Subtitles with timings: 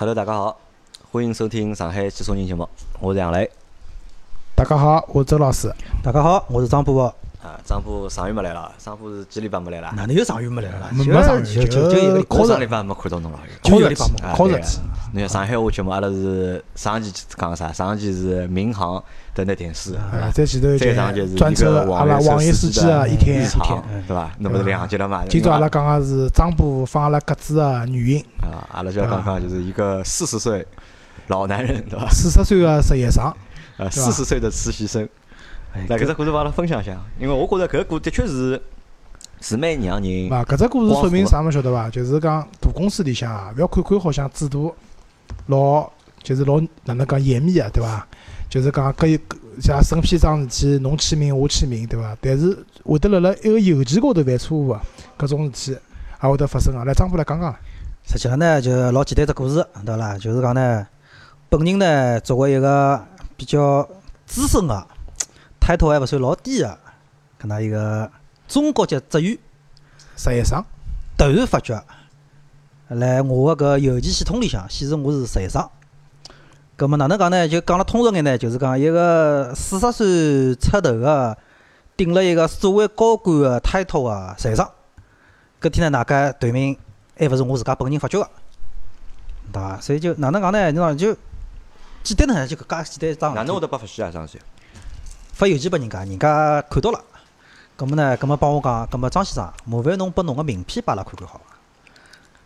[0.00, 0.56] Hello，大家好，
[1.10, 2.68] 欢迎收听上海汽车人节目，
[3.00, 3.50] 我是杨雷。
[4.54, 5.74] 大家好，我是周老师。
[6.04, 7.12] 大家好，我是张波。
[7.42, 9.92] 啊，张波上月没来了，张波是几礼拜没来了？
[9.94, 10.90] 哪能又上月没来了？
[10.92, 13.38] 没上就就就一个我上礼拜没看到侬了。
[13.62, 14.02] 考日体，
[14.34, 14.80] 考日体。
[15.12, 17.72] 你看上海话节目，阿拉是上期讲啥？
[17.72, 19.02] 上期是民航
[19.34, 24.30] 的那点事，啊，在前头再上就是专车阿拉网约司机啊，一天一天，对伐？
[24.38, 25.24] 那么是两集了嘛？
[25.26, 28.20] 今朝阿拉讲个是张波放阿拉各自的原因。
[28.42, 30.66] 啊，阿拉就要讲讲就是一个四十岁
[31.28, 32.08] 老男人，对伐？
[32.10, 33.32] 四十岁的实习生，
[33.76, 35.08] 呃，四十岁的实习生。
[35.86, 38.60] 来，搿只故事帮阿拉分享一下，因为我觉着搿故的确是
[39.40, 40.32] 是蛮让人。
[40.32, 41.88] 啊，搿只故事说明啥么晓得伐？
[41.90, 44.74] 就是讲大公司里向啊，覅看看好像制度
[45.46, 45.88] 老，
[46.22, 48.06] 就是老哪能讲严密啊，对伐？
[48.48, 49.20] 就是讲搿一
[49.60, 52.16] 像审批桩事体，侬签名我签名，对伐？
[52.20, 54.82] 但是会得辣辣一个邮件高头犯错误啊，
[55.18, 55.78] 搿种事体
[56.22, 56.84] 也会得发生啊。
[56.84, 57.54] 来，张波来讲讲。
[58.04, 60.16] 实际上呢，就老简单只故事，对伐啦？
[60.18, 60.86] 就是讲呢，
[61.50, 63.04] 本人呢作为一个
[63.36, 63.86] 比较
[64.24, 64.86] 资深个。
[65.68, 66.78] 抬头还勿算老低个，
[67.38, 68.10] 搿能一个
[68.48, 69.38] 中国籍职员
[70.16, 70.64] 实习生，
[71.18, 71.78] 突然发觉，
[72.88, 75.68] 来我个搿邮件系统里向显示我是实习生。
[76.78, 77.46] 搿么哪能讲呢？
[77.46, 81.36] 就讲了通俗眼呢，就是讲一个四十岁出头个
[81.98, 84.66] 顶了一个所谓高管个抬头个实习生。
[85.60, 86.74] 搿天呢，大家对名
[87.18, 88.30] 还勿是我自家本人发觉个，
[89.52, 89.78] 对伐？
[89.82, 90.70] 所以就哪能讲呢？
[90.70, 91.14] 你讲就
[92.02, 93.34] 简单呢，就搿介简单一桩。
[93.34, 94.10] 哪能会得被发现啊？
[94.10, 94.40] 张先？
[95.38, 96.98] 发邮件拨人家，人家看到了，
[97.76, 101.54] 葛末呢，葛末帮我讲，葛末张先生，麻烦侬拨侬个名片摆阿拉看看好伐？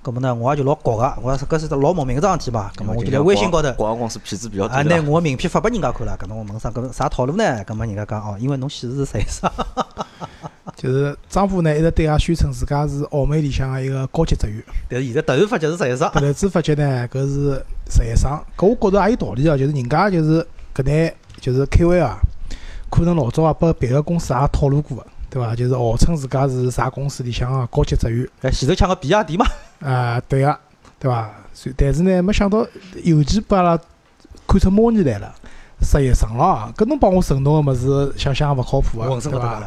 [0.03, 7.65] 葛末呢，我也就老觉个，我说搿是只老莫名个桩事体嘛，葛末我就辣微信高头，广告公司骗子比较多，啊，拿我个名片发拨人家看了，搿侬我问啥搿啥套路呢？
[7.65, 9.51] 葛末人家讲哦，因为侬显示是实习生，
[10.77, 22.19] 就是张波呢一直对外宣称自家是澳美里向个一个高级职员，但是现在突然发觉是实习生，突然之发觉呢搿是实习生，搿我觉着也有道理哦，就是人家就是搿眼就是 K 位啊。
[22.93, 25.57] 可能老早也拨别个公司也讨论过个，对伐？
[25.57, 28.29] 就是号称自家是啥公司里向个高级职员。
[28.43, 29.47] 哎，前头抢个比亚迪嘛。
[29.81, 30.59] 啊，对个，
[31.01, 31.31] 对伐？
[31.75, 32.67] 但是呢，没想到
[33.03, 33.81] 邮件拨阿拉
[34.47, 35.35] 看出猫腻来了，
[35.81, 36.71] 失业生了。
[36.77, 39.63] 搿侬帮我承诺个物事，想想也勿靠谱个，对伐？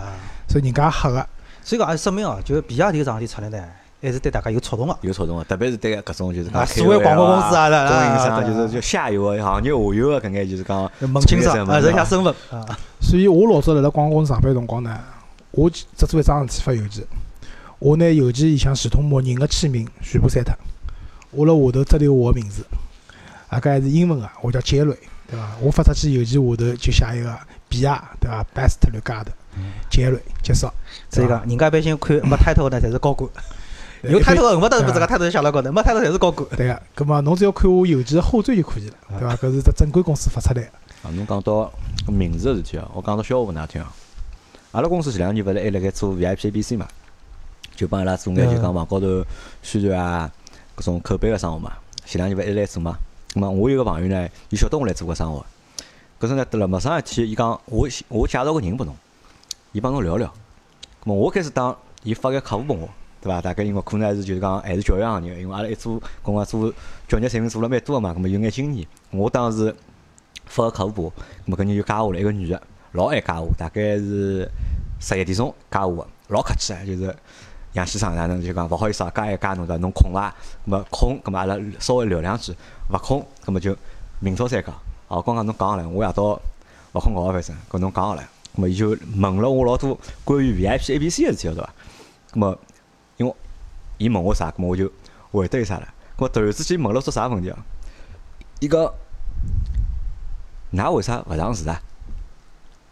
[0.47, 1.27] 所以人家黑个。
[1.63, 3.63] 所以讲也说明哦，就是比亚迪搿桩事体出来呢。
[4.01, 12.77] 还是对大家有触动个，有触动个，特别是对搿种就是讲所谓广告公司啊，中营商，就是就下游个行业下游个搿眼就是讲问清爽，啊，认下身份啊。
[13.01, 14.99] 所以我老早辣辣广告公司上班辰光呢，
[15.51, 17.03] 我只做一桩事体发邮件，
[17.79, 20.53] 我拿邮件里向系统默认个签名全部删脱，
[21.31, 22.63] 我辣下头只留我个名字，
[23.47, 24.95] 啊，搿还是英文个，我叫杰瑞，
[25.31, 25.49] 对伐？
[25.61, 27.35] 我发出去邮件下头就写一个
[27.67, 29.25] 比亚，对伐？Best regard，
[29.89, 30.67] 杰瑞结束。
[31.09, 33.29] 所以讲，人家一般性看没 title 呢，侪是高管。
[34.09, 36.47] 有抬头，恨不得是把这个抬头写辣高头，没抬头侪是高管。
[36.57, 39.35] 对个，葛末侬只要看我邮件后缀就可以了，对伐？
[39.35, 40.63] 搿是只正规公司发出来。
[41.03, 41.71] 啊，侬讲到
[42.07, 43.85] 名字个事体哦，我讲到笑话㑚听哦。
[44.71, 46.87] 阿拉公司前两年勿是还辣盖做 VIP ABC 嘛，
[47.75, 49.23] 就帮伊拉做眼就讲网高头
[49.61, 50.29] 宣传啊，
[50.77, 51.71] 搿种口碑个生活嘛。
[52.05, 52.97] 前两年勿一直来做嘛。
[53.33, 55.45] 葛末我有个朋友呢，伊晓得我来做个生活，
[56.19, 58.95] 搿阵呢得了没啥事体，伊讲我我介绍个人拨侬，
[59.71, 60.27] 伊帮侬聊聊。
[61.03, 62.89] 葛末我开始当伊发个客户拨我。
[63.25, 63.41] 对伐？
[63.41, 66.71] 大概因为可能还是就是讲还是教育行业，因为阿拉一做，跟我做
[67.07, 68.87] 教育产品做了蛮多个嘛，咁么有眼经验。
[69.09, 69.75] 我当时
[70.45, 71.13] 发个客户部，
[71.47, 74.47] 咁么搿人就加我了，一个女个，老爱加我，大概是
[74.99, 77.15] 十一点钟加我个，老客气个，就是
[77.73, 80.29] 杨先生哪能就讲勿好意思啊，加一加侬的，侬空伐？
[80.67, 82.53] 咁么空，咁么阿拉稍微聊两句，
[82.91, 83.75] 勿空，咁么就
[84.19, 84.71] 明朝再讲。
[85.07, 86.39] 哦，刚刚侬讲了，我夜到
[86.93, 88.21] 勿困觉，反正跟侬讲了，
[88.55, 91.73] 咁么伊就问了我老多关于 VIP A B C 个事体，对伐？
[92.31, 92.55] 咁么。
[93.97, 94.91] 伊问我啥，咁么我就
[95.31, 95.87] 回答伊啥了。
[96.17, 97.57] 我突然之间问了只啥问题啊？
[98.59, 98.81] 伊讲，
[100.73, 101.81] 㑚为啥勿上市啊？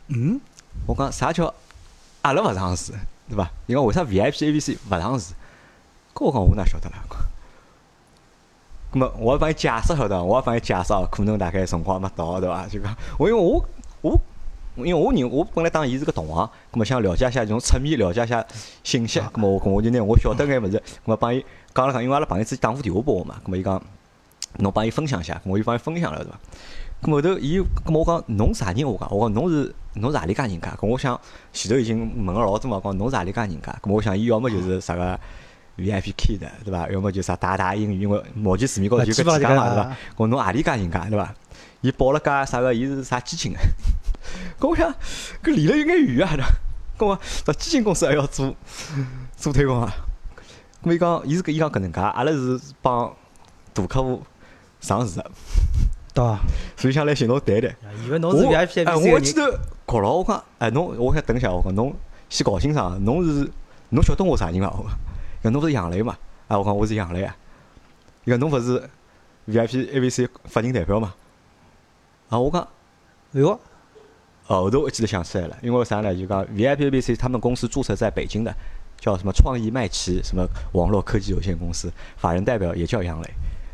[0.08, 0.40] 嗯？
[0.86, 1.53] 我讲啥叫
[2.22, 2.91] 阿拉勿上市，
[3.30, 3.50] 对伐？
[3.68, 5.34] 伊讲为啥 VIP A B C 勿上市？
[6.14, 7.03] 搿我讲我哪晓得啦？
[8.91, 12.67] 咁么我帮伊解释晓得，我帮伊解释哦，可能大概辰光没到，对伐？
[12.67, 13.66] 就讲我因为我
[14.02, 14.22] 我。
[14.75, 18.43] 因为我认我本来当伊是个同行，咁么想了解一下，从侧面了解一下
[18.84, 23.81] 信息，咁么我我就拿我晓得眼物事，咁么帮伊讲了讲，因为阿拉朋友之前打过电话拨我嘛，咁么伊讲
[24.58, 26.40] 侬帮伊分享一下，我就帮伊分享了，对伐？
[27.03, 28.87] 咁后头伊，咁么我讲侬啥人？
[28.87, 30.72] 我讲我讲侬是侬是何里家人家？
[30.79, 31.20] 咁我想
[31.52, 33.75] 前头已经问了老多嘛，讲侬是何里家人家？
[33.81, 35.20] 咁我想伊要么就是啥个
[35.78, 36.90] VIP K 的，对伐？
[36.90, 39.97] 要么就啥大大英语，因为目前市面高头就搿几家嘛，对伐？
[40.17, 41.35] 我侬何里家人家，对伐？
[41.81, 42.73] 伊报了家啥个？
[42.73, 43.53] 伊是啥基金
[44.59, 44.94] 我想，
[45.44, 46.47] 搿离了有眼远啊！
[46.97, 48.56] 搿我到基金公司还要做
[49.35, 49.94] 做推广啊！
[50.84, 53.14] 搿伊讲，伊是搿伊讲搿能介，阿拉是帮
[53.74, 54.22] 大客户
[54.80, 55.32] 上市的，
[56.14, 56.40] 对伐？
[56.78, 57.76] 所以想来寻侬谈谈。
[58.06, 61.96] 以为侬是我 VIP 哎我记得搞了，我讲，哎，侬，我想等一下，我讲侬
[62.30, 63.50] 先搞清爽，侬是
[63.90, 64.70] 侬晓得我啥人伐？
[64.70, 65.00] 我讲，
[65.44, 66.18] 讲侬勿是杨磊嘛？
[66.47, 67.35] 啊，我讲我是杨磊啊。
[68.26, 68.90] 伊讲侬勿是
[69.47, 71.14] VIP ABC 法人代表嘛？
[72.30, 72.62] 啊，我讲
[73.34, 73.59] 哎哟，
[74.45, 76.13] 后头我记得想起来了，因为啥呢？
[76.16, 78.53] 就讲 VIP ABC 他们公司注册在北京的，
[78.99, 83.29] 叫什么创意麦奇什么网络科技有限公司，法人代表也叫杨磊。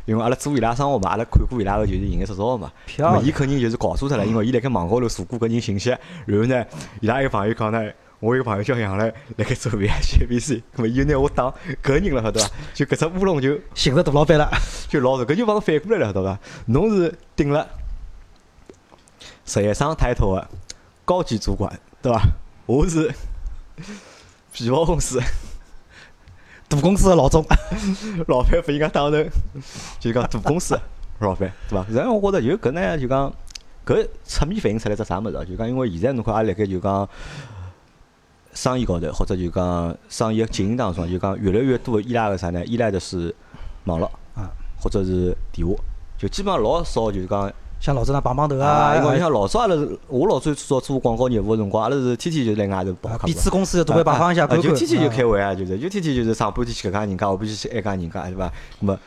[0.06, 5.90] 因为阿拉做伊拉生活嘛，阿拉看过伊拉个就是营业执照嘛，那么伊肯定就是搞错脱了，因为伊辣盖网高头查过搿人信息，
[6.26, 6.64] 然后呢，
[7.00, 7.88] 伊拉一个朋友讲呢，
[8.18, 11.52] 我一个朋友叫杨磊，辣盖做 VIP，那么伊就拿我当
[11.82, 12.50] 搿人了，晓得伐？
[12.74, 14.50] 就搿只乌龙就寻着大老板了，
[14.88, 16.38] 就老实，搿就帮侬反过来了，晓得伐？
[16.66, 17.68] 侬是顶了
[19.50, 20.48] 实业商抬头的
[21.04, 21.68] 高级主管，
[22.00, 22.22] 对伐？
[22.66, 23.12] 我是
[24.54, 25.20] 皮包公司
[26.68, 27.44] 大公司个老总，
[28.28, 29.28] 老板，不应该当成
[29.98, 30.82] 就是讲大公司的
[31.18, 31.84] 老板，对伐？
[31.90, 33.32] 然后我觉着就搿呢，就讲
[33.84, 35.44] 搿侧面反映出来只啥物事啊？
[35.44, 37.08] 就讲因为现在侬看，阿拉辣盖就讲
[38.54, 42.64] 生意高头，或者就讲生意的经营当中，就讲越来越多依赖个啥呢？
[42.66, 43.34] 依赖的是
[43.86, 44.06] 网络
[44.36, 44.46] 啊，
[44.80, 45.74] 或者是电话，
[46.16, 53.16] 就基本上老少就是讲像老早那棒棒头啊，啊，因为像老早阿拉是，我老早做做广告业务个辰光，阿拉是天天就辣外头跑。
[53.26, 58.52] 彼此公司都会拜访一下，啊看看就天天就啊开会啊，就是就天天就是上半天去搿家人家，下半天去埃家人家，对伐？
[58.80, 58.98] 那么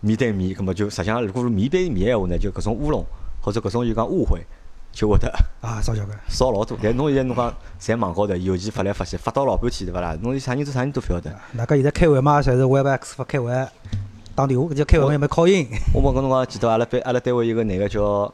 [0.00, 3.06] 面对面，那么就实际上如果是面对面闲话呢，就搿种乌龙
[3.40, 4.44] 或者搿种就讲误会，
[4.90, 6.18] 就会得啊，少交关。
[6.28, 6.76] 少老多。
[6.82, 10.18] 但侬现在侬讲侪网高头邮件发来发去，发到老半天对勿啦？
[10.20, 11.30] 侬啥人做啥人都勿晓得。
[11.56, 13.52] 大家现在开会嘛，侪是 WebEx 发开会，
[14.38, 15.66] 打电话，搿叫开会嘛，有没敲音？
[15.92, 18.32] 我问跟侬讲，记得阿拉班阿拉单位有个男个叫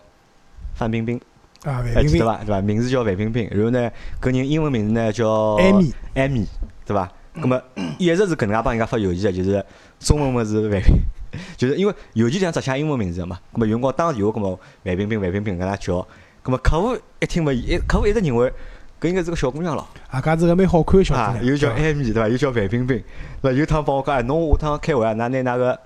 [0.75, 1.19] 范冰冰。
[1.63, 2.37] 啊，范还冰冰，记得伐？
[2.45, 2.61] 对伐？
[2.61, 3.91] 名字叫范冰冰，然后呢，
[4.21, 6.47] 搿人英文名字呢叫艾米，艾米，
[6.85, 7.11] 对伐？
[7.41, 7.59] 葛么
[7.97, 9.65] 一直是搿能介帮人家发邮件的，就是
[9.99, 10.95] 中文嘛是范冰，
[11.57, 13.39] 就是因为邮件里向只写英文名字的嘛。
[13.55, 16.07] 葛么有辰光打电话，葛么范冰冰、范冰冰搿能介叫，
[16.43, 18.53] 葛么客户一听嘛，一客户一直认为
[19.01, 22.29] 搿应该是个小姑娘咯，啊，搿是个蛮好看的小姑啊，娘，又叫艾米对伐？
[22.29, 23.03] 又叫范冰冰，
[23.41, 23.51] 那？
[23.53, 25.81] 有趟帮我讲，哎，侬下趟开会啊，㑚拿㑚个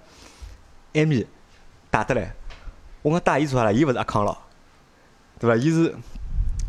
[0.94, 1.26] 艾米
[1.90, 2.32] 带得来。
[3.02, 3.72] 我讲带伊做啥啦？
[3.72, 4.36] 伊勿是阿康咯，
[5.38, 5.56] 对伐？
[5.56, 5.94] 伊是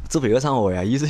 [0.08, 1.06] 做别个生活呀，伊是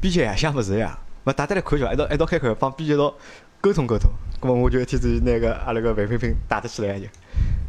[0.00, 0.98] 编辑呀，想物事呀。
[1.24, 3.12] 勿带得来看叫，一道一道开口，帮编辑一道
[3.60, 4.10] 沟通沟通。
[4.40, 7.06] 葛末我就一天子拿个阿拉个范冰冰带得起来就，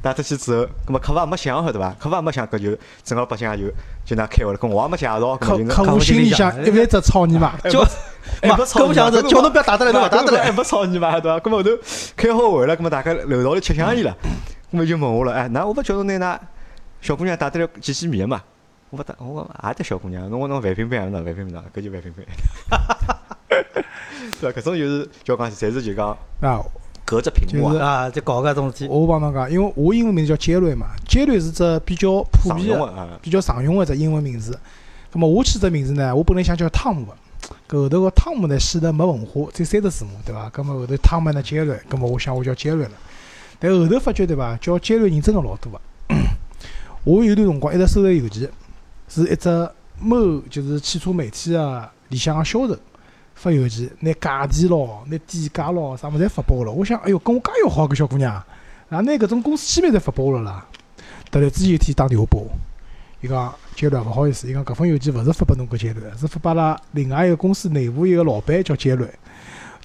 [0.01, 1.95] 带得去之后，葛末客户也没想好对伐？
[1.97, 3.73] 客户也没想，搿就正儿八经也就
[4.03, 4.59] 就那开会了。
[4.59, 7.85] 搿我也没介绍，搿客客户心里想一万只操你妈，叫哎
[8.41, 10.43] 不哎嘛不吵搿我想着叫侬不要打得来，侬勿打得来。
[10.43, 11.39] 还没吵你嘛，对伐？
[11.39, 11.69] 搿么后头
[12.17, 14.17] 开好会了，搿么大家楼道里吃香烟了，
[14.75, 16.39] 搿么就问我了，哎，那我勿叫侬拿㑚
[16.99, 18.43] 小姑娘带得来见见面个嘛？
[18.89, 22.25] 我勿带，我讲也得小姑娘，侬讲侬范冰冰啊，侬范冰冰喏，搿就范冰冰。
[24.41, 24.59] 对伐？
[24.59, 26.09] 搿种就是叫讲，侪是就讲
[26.41, 26.61] 啊，
[27.05, 28.87] 隔着屏幕就是啊，啊，就搞搿种事体。
[28.89, 33.17] 我帮侬讲，因为我英文名字叫杰瑞嘛，杰瑞是只比较普遍的、啊。
[33.21, 34.59] 比较常用的只英文名字。
[35.13, 37.13] 那么我起只名字呢，我本来想叫汤姆的，
[37.69, 40.49] 搿后头个汤姆呢显得没文化，只有三个字母，对伐？
[40.49, 42.91] 搿么后头汤姆呢杰瑞，搿么我想我叫杰瑞了。
[43.67, 45.81] 但后头发觉对伐，叫杰瑞人真个老多个。
[47.03, 48.47] 我有段辰光一直收着邮件，
[49.07, 49.69] 是一只
[49.99, 52.77] 某就是汽车媒体个里向个销售
[53.33, 56.71] 发邮件，拿价钿咯、拿底价咯啥物事侪发拨我了。
[56.71, 58.45] 我想，哎哟，跟我介要好个小姑娘，啊，
[58.89, 60.67] 拿搿种公司机密侪发拨我了啦。
[61.31, 62.49] 突然之间有一天打电话拨我，
[63.21, 69.07] 伊讲杰瑞勿好意思，伊讲搿封邮件勿是发拨侬搿杰瑞，是发拨阿拉另外一个公司内部一个老板叫杰瑞。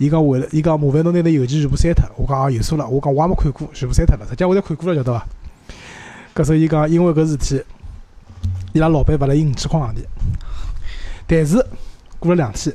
[0.00, 2.04] 伊讲为了，伊讲麻烦侬拿那邮件全部删脱。
[2.16, 4.26] 我讲啊有数了，我讲我也没看过，全部删脱了。
[4.26, 5.26] 实际我侪看过了，晓得伐？
[6.35, 7.62] 搿时候伊讲，因为搿事体，
[8.73, 9.99] 伊拉老板勿来应五千块洋钿。
[11.26, 11.64] 但是
[12.19, 12.75] 过了两天，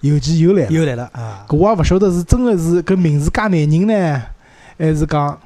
[0.00, 0.70] 邮件又来了。
[0.70, 1.44] 又来了啊！
[1.46, 4.22] 搿我也勿晓得是真个是搿名字介难认呢，
[4.78, 5.38] 还是讲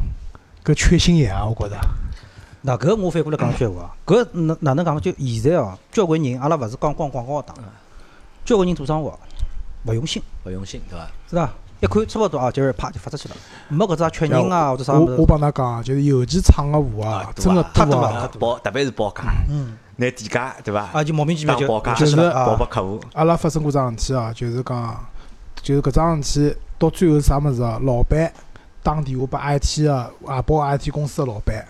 [0.64, 1.44] 搿缺心眼啊？
[1.44, 1.76] 我觉着。
[2.62, 5.00] 那搿我反过来讲句闲话，搿哪哪能讲法？
[5.00, 7.52] 就现在哦，交关人阿拉勿是讲光广告打，
[8.44, 9.18] 交关人做生活
[9.84, 11.06] 勿用心，勿用心，对伐？
[11.28, 11.50] 是伐？
[11.80, 13.34] 一看差勿多啊，就是啪就发出去了，
[13.68, 15.26] 没搿只确认啊或者啥物我我。
[15.26, 18.28] 帮㑚讲，就是邮件厂个货啊，真个太多啊了。
[18.38, 20.90] 报特别是报价，嗯，拿底价对伐？
[20.92, 23.00] 啊就莫名其妙就报价，就是就是报啊拨客户。
[23.14, 25.06] 阿拉发生过桩事体啊，就是讲，
[25.62, 27.80] 就是搿桩事体到最后是啥物事啊？
[27.82, 28.30] 老板
[28.82, 31.66] 打电话拨 IT 个外包 IT 公司个老板，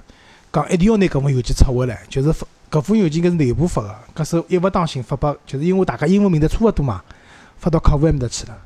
[0.53, 7.01] 讲一定要拿搿份邮件撤回来，就是发搿封邮件应该是内部发个，搿是一勿当心发拨，就是因为大家英文名字差勿多嘛，
[7.61, 8.59] 发到客户埃面搭去了。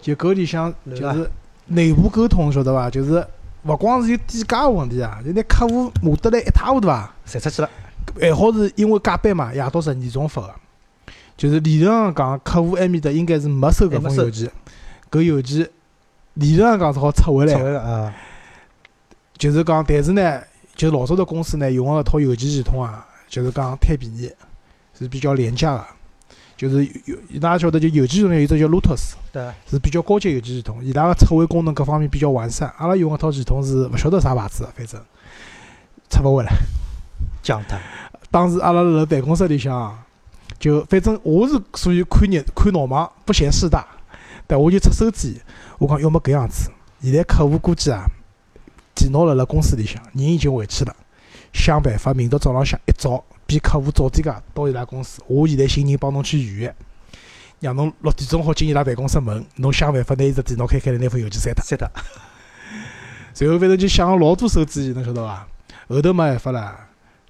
[0.00, 1.30] 就搿里向就是
[1.66, 2.90] 内部沟通，晓得伐？
[2.90, 3.24] 就是
[3.64, 7.14] 勿光是有底价个问题啊，就拿客户骂得来一塌糊涂啊。
[7.26, 7.70] 侪出去了。
[8.18, 10.54] 还好是因为加班嘛，夜到十二钟发个，
[11.36, 14.50] 就是理论上讲，客户埃面搭应该是没收搿封邮件，
[15.10, 15.68] 搿邮件
[16.34, 18.14] 理论上讲是好撤回来个啊，
[19.36, 20.40] 就是讲，但是呢，
[20.74, 24.32] 就是老早的公司呢用个一套邮件系统啊，就是讲太便宜，
[24.98, 25.84] 是比较廉价个。
[26.58, 32.68] 就是有，伊拉晓得就有机系统有一只叫 Lotus，对，是比较高级有机系统，伊拉个测绘功能各方面比较完善。
[32.78, 35.00] 阿拉用个套系统是勿晓得啥牌子的，反正
[36.10, 36.52] 测勿回来。
[37.44, 37.78] 讲脱。
[38.32, 40.04] 当时阿拉辣办公室里向啊，
[40.58, 43.86] 就反正我是属于看热看闹忙，不嫌事大，
[44.48, 45.40] 但我就出手机，
[45.78, 46.68] 我讲要么搿样子，
[47.00, 48.04] 现在客户估计啊，
[48.96, 50.96] 电脑辣辣公司里向，人已经回去了，
[51.52, 56.74] 想办法明朝早浪向一早比客户早点介到伊拉公司，我现在寻人帮侬去预约，
[57.60, 61.64] 让侬六点钟好进伊拉办公室门，侬想办法拿伊只电脑开开来，拿封邮件删脱。
[61.64, 61.88] 删脱。
[63.32, 65.48] 随后反正就想了老多手机，侬晓得伐？
[65.88, 66.76] 后头没办法了，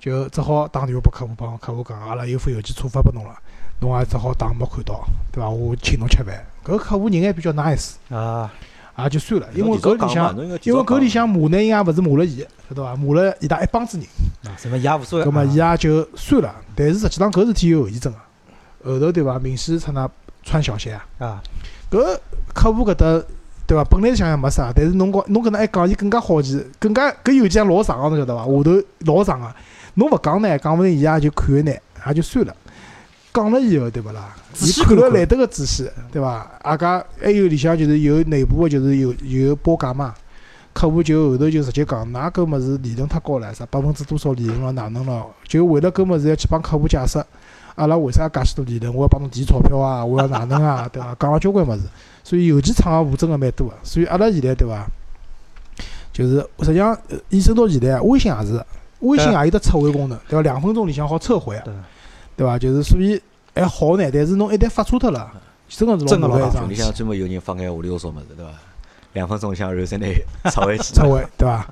[0.01, 3.39] 就只好打电话拨客户，帮客户讲，阿拉有封邮件错发拨侬了，
[3.79, 5.49] 侬也只好当没看到，对伐？
[5.49, 6.45] 我请侬吃饭。
[6.65, 8.53] 搿客户人还比较 nice，啊，
[8.99, 12.97] 也就算了，因为搿里向，因为搿里向骂呢，伊也勿是骂了伊，晓得伐？
[12.97, 14.07] 骂了伊拉一帮子人，
[14.52, 15.25] 啊什么也无所谓。
[15.25, 16.55] 葛末啊伊也就算了。
[16.75, 19.38] 但是实际上搿事体有后遗症个，后头对伐？
[19.38, 20.09] 明显出那
[20.43, 21.07] 穿小鞋啊。
[21.19, 21.43] 啊，
[21.90, 22.19] 搿
[22.52, 23.23] 客户搿搭
[23.67, 23.85] 对伐？
[23.85, 28.45] 本来想想没啥，但是侬讲侬搿能一讲，伊更加好奇，更加搿邮件老长个，侬晓得伐？
[28.45, 29.55] 下头老长个，
[29.95, 32.55] 侬勿讲呢，讲勿定伊也就看一眼，也就算了。
[33.33, 34.35] 讲了以后，对勿啦？
[34.53, 36.51] 仔伊细看了来得个仔细，对伐？
[36.63, 40.15] 阿家还有里向就是有内部个，就是有有报价嘛。
[40.73, 45.27] 客户就后头就直接讲，㑚搿物事利润太高了，啥百分之多少利润了，哪能了？
[45.47, 47.25] 就为了搿物事要去帮客户解释，
[47.75, 48.95] 阿拉为啥介许多利润？
[48.95, 51.17] 我要帮侬提钞票啊，我要哪能啊， 对伐？
[51.19, 51.83] 讲了交关物事，
[52.23, 53.75] 所以邮件厂个货真个蛮多个。
[53.83, 54.87] 所以阿拉现在对伐？
[56.13, 58.65] 就是实际上呃延伸到现在，微信也是，
[59.01, 60.43] 微信也有得撤回功能，对伐？
[60.43, 61.61] 两分钟里向好撤回，
[62.38, 62.59] 对，对伐？
[62.59, 63.21] 就是所以
[63.54, 65.30] 还好呢，但是侬一旦发错脱了，
[65.68, 66.95] 真个是真个老老麻烦一桩事体群里向。
[66.95, 68.52] 专门有人发眼糊里糊涂物事，对伐？
[69.14, 70.07] 两分钟里向然后再拿
[70.50, 70.95] 撤回去。
[70.95, 71.68] 撤回，对伐？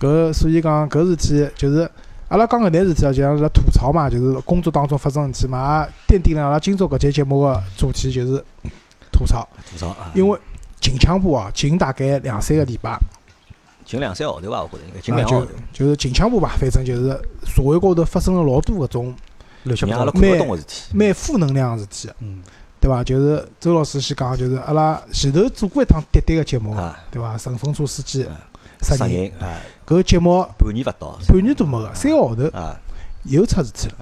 [0.00, 1.90] 搿所以讲搿事体就是
[2.28, 8.42] 阿拉讲搿眼事体啊，就像是辣吐槽嘛，就是工作当中发生事体嘛，也奠定了阿拉今朝搿节节目个主题就是
[9.12, 10.12] 吐槽，吐槽啊！
[10.14, 10.38] 因为
[10.80, 12.98] 近腔部啊，近大概两三个礼拜，
[13.84, 17.08] 近两三个号头伐，我觉着应该近两个号头，就是近腔部吧，反正就是
[17.44, 19.14] 社会高头发生了老多搿种
[19.66, 19.96] 乱七八糟。
[19.96, 20.96] 让阿拉看勿懂个事体。
[20.96, 22.42] 蛮负能量个事体，嗯，
[22.80, 23.04] 对伐？
[23.04, 27.36] 就是周老师先讲，就是阿拉前头做过一趟滴滴个节目，啊，对伐？
[27.36, 28.32] 顺风车司机啊
[28.80, 32.44] 杀人，杀人啊，搿节目半年勿到半年都没个，三个号头。
[32.56, 32.80] 啊，
[33.24, 33.94] 又出事体了，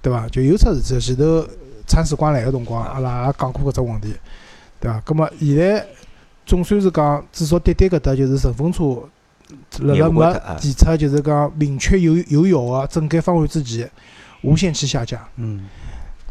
[0.00, 0.28] 对伐？
[0.28, 1.00] 就又出事体了。
[1.00, 1.46] 前头
[1.86, 4.14] 铲屎官来个辰光，啊阿拉也讲过搿只问题，
[4.78, 5.00] 对伐？
[5.00, 5.86] 葛末现在
[6.46, 9.02] 总算是讲，至少滴滴搿搭就是顺风车，
[9.80, 13.90] 辣业辣没提出就是讲明确有有效个整改方案之前，
[14.42, 15.28] 无限期下架。
[15.36, 15.66] 嗯，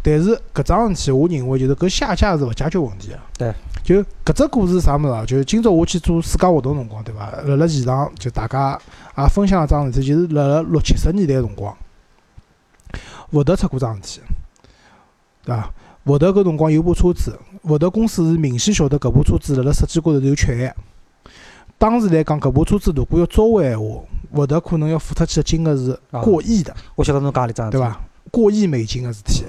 [0.01, 3.19] 但是搿桩事体，我认为就是搿下架是勿解决问题个。
[3.37, 3.53] 对。
[3.83, 5.25] 就搿只故事啥物事啊？
[5.25, 7.31] 就是今朝我去做世界活动辰光，对伐？
[7.45, 8.77] 辣辣现场就大家
[9.17, 11.73] 也分享一桩事体，就是辣辣六七十年代辰光，
[13.31, 14.21] 福特出过桩事体，
[15.45, 15.73] 对伐？
[16.03, 20.75] 福特搿辰光有部车子，福特公司是明显晓得搿部车子辣辣设计高头是有缺陷。
[21.77, 24.01] 当时来讲，搿部车子如果要召回闲话，
[24.33, 26.75] 福特可能要付出去的金额是过亿的。
[26.95, 27.79] 我晓得侬讲里桩，对？
[27.79, 27.99] 伐？
[28.31, 29.45] 过亿美金个事体。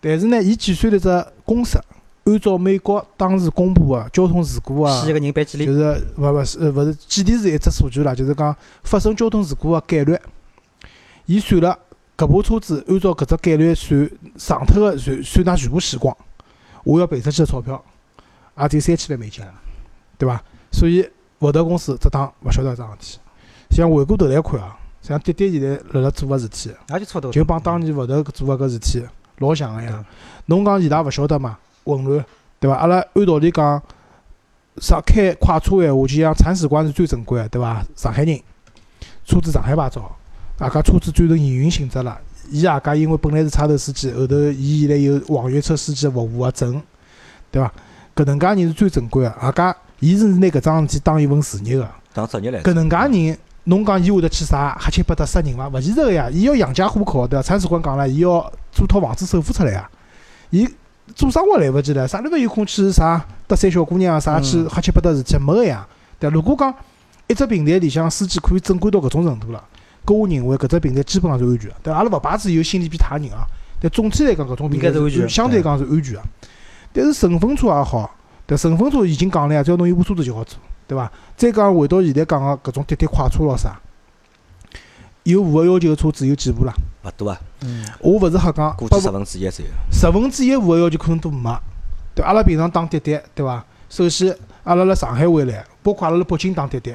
[0.00, 1.78] 但是呢，伊计算了只公式，
[2.24, 5.72] 按照美国当时公布个交通事故啊死，一个人赔几就？
[5.72, 10.16] 是勿勿是呃勿是几钿是一只数据啦，就是讲发生交通事故个概率。
[11.24, 11.76] 伊算了
[12.16, 16.16] 搿部车子按照搿只概率算上脱个算算㑚全部死光，
[16.84, 17.84] 我要赔出去个钞票
[18.60, 19.44] 也只有三千万美金，
[20.16, 20.40] 对伐？
[20.70, 21.08] 所以
[21.40, 23.18] 福特公司这趟勿晓得一桩事体。
[23.70, 26.70] 像回过头来看啊，像滴滴现在辣辣做个事体。
[26.90, 27.32] 也就差不多。
[27.32, 29.02] 就帮当年福特做个搿事体
[29.38, 30.04] 老像个呀。
[30.46, 31.58] 侬讲伊拉勿晓得嘛？
[31.84, 32.24] 混乱，
[32.58, 32.76] 对伐？
[32.76, 33.82] 阿拉按道理讲，
[34.78, 37.84] 上开快车闲话，就像铲屎官是最正规个，对伐？
[37.94, 38.40] 上海人，
[39.24, 40.16] 车子上海牌照，
[40.58, 42.18] 外加车子转成营运性质了。
[42.50, 46.80] 伊大家因为本来是差头司机，后头伊现在有网约车司机服务个证，
[47.50, 47.72] 对伐？
[48.14, 51.88] 搿能介人是最正规个，阿家伊是拿搿桩事体当一份事业个。
[52.14, 55.68] 当职业来搿能介人，侬讲伊会得去啥黑七八搭杀人伐？
[55.68, 57.42] 勿现实个呀，伊要养家糊口，对伐？
[57.42, 58.40] 铲屎官讲了，伊要
[58.72, 59.90] 做套房子首付出来呀。
[60.50, 60.68] 伊
[61.14, 65.86] 做生活来勿及了，啥地方有空去啥搭讪小姑娘啊，啥去嗯黑七八搭事体没个呀。
[66.18, 66.72] 对伐，如果讲
[67.26, 69.62] 一只平台里向司机可以正规到搿种程度了，
[70.04, 71.76] 搿我认为搿只平台基本上是安全个。
[71.82, 73.44] 对伐，阿拉勿排除有心理变态个人啊，
[73.80, 76.22] 但总体来讲，搿种平台是安全的相对来讲是安全个。
[76.92, 78.14] 但是顺风车也好，
[78.46, 80.56] 对顺风车已经讲了呀，只要侬有部车子就好做，
[80.86, 81.10] 对伐？
[81.36, 83.78] 再讲回到现在讲个搿种滴滴快车咾啥，
[85.24, 86.72] 有符合要求个车子有几部啦？
[87.04, 89.70] 勿多啊，嗯，我勿是瞎讲，估计十分之一左右。
[89.90, 91.56] 十分之一符合要求可能都没。
[92.14, 93.64] 对，阿拉平常打滴滴，对伐？
[93.88, 96.94] 首先，阿拉辣上海回来，包括阿拉辣北京打滴滴，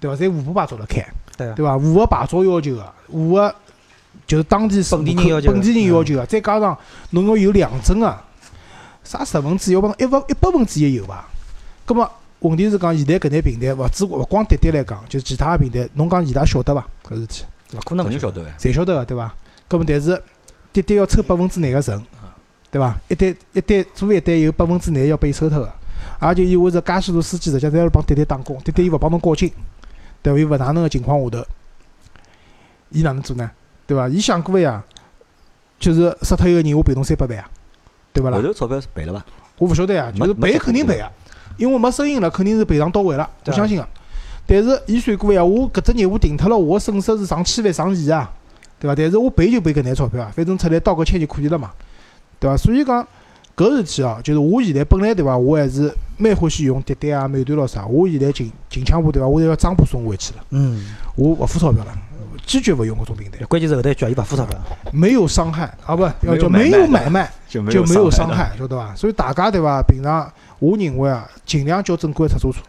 [0.00, 0.16] 对伐？
[0.16, 1.06] 侪无牌照辣开。
[1.36, 1.78] 对伐？
[1.78, 3.54] 符合牌照要求个，符合
[4.26, 6.76] 就是当地本地人要求的本地人要求个，再加上
[7.10, 8.18] 侬要有两证个，
[9.04, 11.24] 啥十分之一，要帮一百一百分之一有伐？
[11.86, 16.86] 葛末问题是讲现在搿眼平台，勿止勿光滴滴来讲，就是其他个平台，侬讲伊拉晓得伐？
[17.08, 18.50] 搿事体勿可能勿晓得个。
[18.58, 19.34] 侪晓得个，对伐？
[19.66, 20.22] 葛末但是
[20.72, 22.02] 滴滴要抽百分之廿个成，
[22.70, 22.96] 对伐？
[23.08, 25.72] 一单一单做一单有百分之廿要被抽脱个，
[26.22, 29.52] 也就意味着介许多司机实际上侪辣帮滴滴打工，滴滴伊勿帮侬交金，
[30.22, 30.38] 对伐？
[30.38, 31.44] 伊勿哪能个情况下头，
[32.90, 33.50] 伊哪能做呢？
[33.86, 34.08] 对伐？
[34.08, 34.82] 伊想过个呀，
[35.80, 37.50] 就是杀脱一个人，我赔侬三百万啊，
[38.12, 38.42] 对勿啦后？
[38.42, 39.24] 头钞票是赔了伐？
[39.58, 41.10] 我勿晓得呀，就是赔肯定赔啊，
[41.58, 43.86] 因为没声音了，肯定是赔偿到位了，我相信个。
[44.46, 48.30] 但是伊算过呀，我搿只业务停脱了，我个损失是上千万、上亿啊，
[48.80, 48.94] 对伐？
[48.94, 51.70] 但是我赔就赔搿眼钞票啊，反正出来道个歉就可以了嘛，
[52.40, 52.56] 对伐？
[52.56, 53.06] 所以讲
[53.54, 61.92] 搿事体哦，就是我现在本来对伐，我还是蛮欢喜用滴滴啊、美团咾啥，我现在近近腔部对伐，我侪要张部送回去了，嗯，我勿付钞票了，
[62.46, 64.58] 坚决勿用搿种平台，关键是后头一句，伊勿付钞票。
[64.92, 68.30] 没有伤害啊不，要叫没没有买卖就没有伤。
[68.30, 68.94] 害，晓得伐？
[68.94, 69.82] 所以大家对伐？
[69.82, 72.60] 平常我认为啊，尽量叫正规出租车，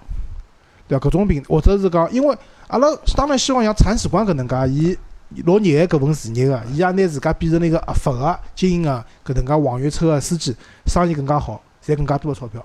[0.88, 1.08] 对伐？
[1.08, 4.98] 搿种平或者是讲，因为阿拉当然希望像铲屎官搿能介，伊
[5.46, 10.56] 老热爱搿份事业个，伊也拿自家变成了一个合法个经营个搿能介网约车个司机，
[10.86, 12.64] 生意更加好，赚更加多个钞票，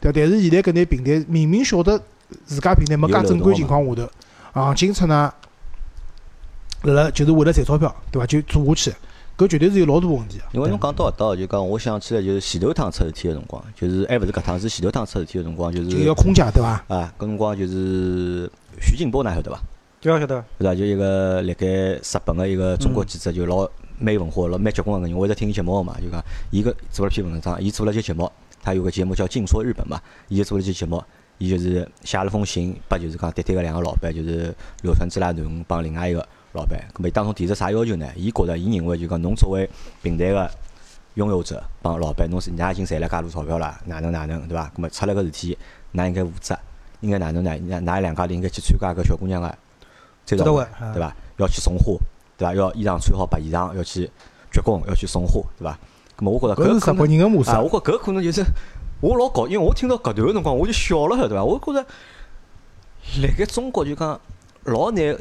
[0.00, 0.18] 对伐？
[0.20, 2.00] 但是现在搿眼平台明明晓得
[2.46, 4.08] 自家平台没介正规情况下头，
[4.52, 5.32] 行情出呢，
[6.82, 8.26] 辣辣就是为了赚钞票，对伐？
[8.26, 8.96] 就做下去，
[9.36, 10.44] 搿绝对是有老大问题个。
[10.52, 16.84] 因为侬讲到搿搭，就讲我想起来，就是前头趟出事体个辰光，就是还勿是搿趟，是前头趟出事体个辰光，就是就是要空降，对伐？
[16.88, 18.50] 啊，搿辰光就是
[18.80, 19.60] 徐静波，㑚晓得伐？
[20.00, 20.74] 就要晓得，对伐？
[20.74, 25.16] 就一个辣盖日本个一个中国记者，就老蛮文化、老蛮结棍个人。
[25.16, 28.30] 我一直听伊节目个嘛，就讲伊搿做了篇文章，伊做了节节目，
[28.62, 31.02] 他有个节目叫《静说日本》嘛，伊就做了期节目，
[31.38, 36.80] 伊就是写了封信拨就是讲滴滴个两个老板，就是柳川之拉侬帮另外一个老板。
[36.94, 38.08] 咁么伊当中提出啥要求呢？
[38.16, 39.68] 伊觉着伊认为就讲侬作为
[40.02, 40.50] 平台个
[41.14, 44.72] 拥有者帮老板，侬是㑚已经赚了介多钞票了，哪能哪能对伐？
[44.76, 45.58] 咁么出了搿事体，
[45.94, 46.58] 㑚应该负责，
[47.00, 47.50] 应该哪能呢？
[47.50, 49.54] 㑚㑚两家头应该去参加搿小姑娘个
[50.26, 51.16] 对伐？
[51.36, 51.92] 要去送花，
[52.38, 52.54] 对伐？
[52.54, 54.10] 要衣裳穿好白衣裳，要去
[54.50, 55.78] 鞠躬，要去送花，对伐？
[56.16, 57.60] 咁么我觉着搿是日本人个模式啊，。
[57.60, 58.44] 我觉搿可能就是
[59.00, 61.44] 我老搞，因为我听到搿段个辰光我就笑了，晓得伐？
[61.44, 61.86] 我觉着
[63.20, 64.20] 辣盖中国就讲
[64.64, 65.16] 老难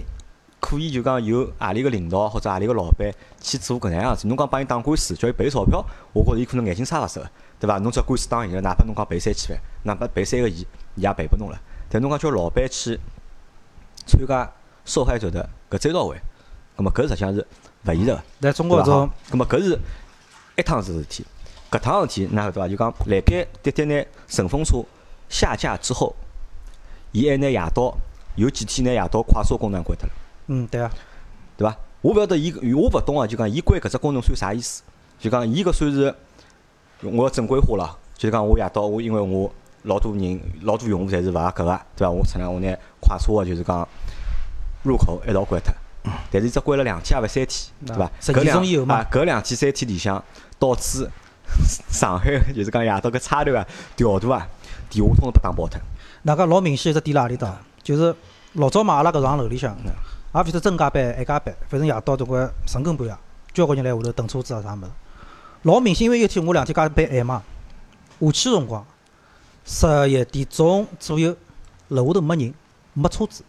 [0.63, 4.29] 可以就讲有何里个领导或者何里个老板去做搿能样子。
[4.29, 7.21] 侬讲帮伊打官司，叫伊赔钞票，我觉着伊可能眼睛撒勿收，
[7.59, 7.77] 对伐？
[7.79, 11.59] 侬只要官司打赢了，哪怕侬讲赔三千万，哪怕赔三个亿，伊也赔拨侬了。
[11.89, 12.97] 但侬讲叫老板去
[14.05, 14.49] 参加
[14.85, 16.15] 受害者的搿追悼会，
[16.77, 17.45] 葛末搿实际上是
[17.85, 18.23] 勿现实个。
[18.39, 19.77] 在中国搿种，咁么搿是
[20.55, 21.25] 一趟子事体，
[21.69, 22.67] 搿趟事体，㑚晓得伐？
[22.69, 24.81] 就讲辣盖滴滴拿顺风车
[25.27, 26.15] 下架之后，
[27.11, 27.97] 伊还拿夜到
[28.35, 30.13] 有几天拿夜到快速功能关脱了，
[30.47, 30.91] 嗯，对啊，
[31.57, 31.75] 对伐？
[32.01, 34.83] 我勿晓得伊，我勿懂啊，就讲伊关搿只功能算啥意思？
[35.19, 36.13] 就讲伊搿算是
[37.01, 39.51] 我要正规化了，就是讲我夜到我因为我
[39.83, 42.11] 老多人老多用户侪是勿合格个，对伐？
[42.11, 42.67] 我出来我拿
[42.99, 43.87] 快车个就是讲
[44.83, 45.73] 入口一道关脱。
[46.29, 48.11] 但是伊只关了两天也勿三天，对伐？
[48.19, 50.21] 搿两种以后嘛啊，搿两天三天里向
[50.59, 51.09] 导致
[51.89, 54.45] 上海就是讲夜到搿差头啊调度啊
[54.89, 55.79] 电话通通被打爆脱。
[56.23, 58.13] 那个老明显一只点辣何里搭，就是
[58.53, 59.73] 老早嘛，阿拉搿幢楼里向，
[60.33, 63.15] 也勿晓得真加班还加班，反正夜到总归深更半夜，
[63.53, 64.91] 交关人来下头等车子啊啥物事。
[65.61, 67.43] 老明显，因为有天我两天加班晚嘛，
[68.19, 68.85] 下去辰光
[69.63, 71.35] 十一点钟左右，
[71.89, 72.53] 楼下头没人，
[72.93, 73.43] 没车子。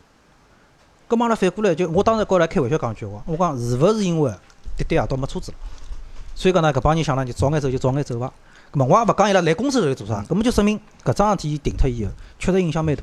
[1.09, 4.31] 葛末阿拉反过来就，我当时跟伊拉开玩笑讲一句话，我讲是勿是因为
[4.77, 5.59] 滴滴夜到没车子了，
[6.35, 8.31] 所以讲呢，搿帮人想呢就早眼走就早眼走伐。
[8.71, 13.03] 葛末我也勿讲伊拉来公司头来做啥，搿么就说明搿桩事体伊停脱以后，确实影响蛮大。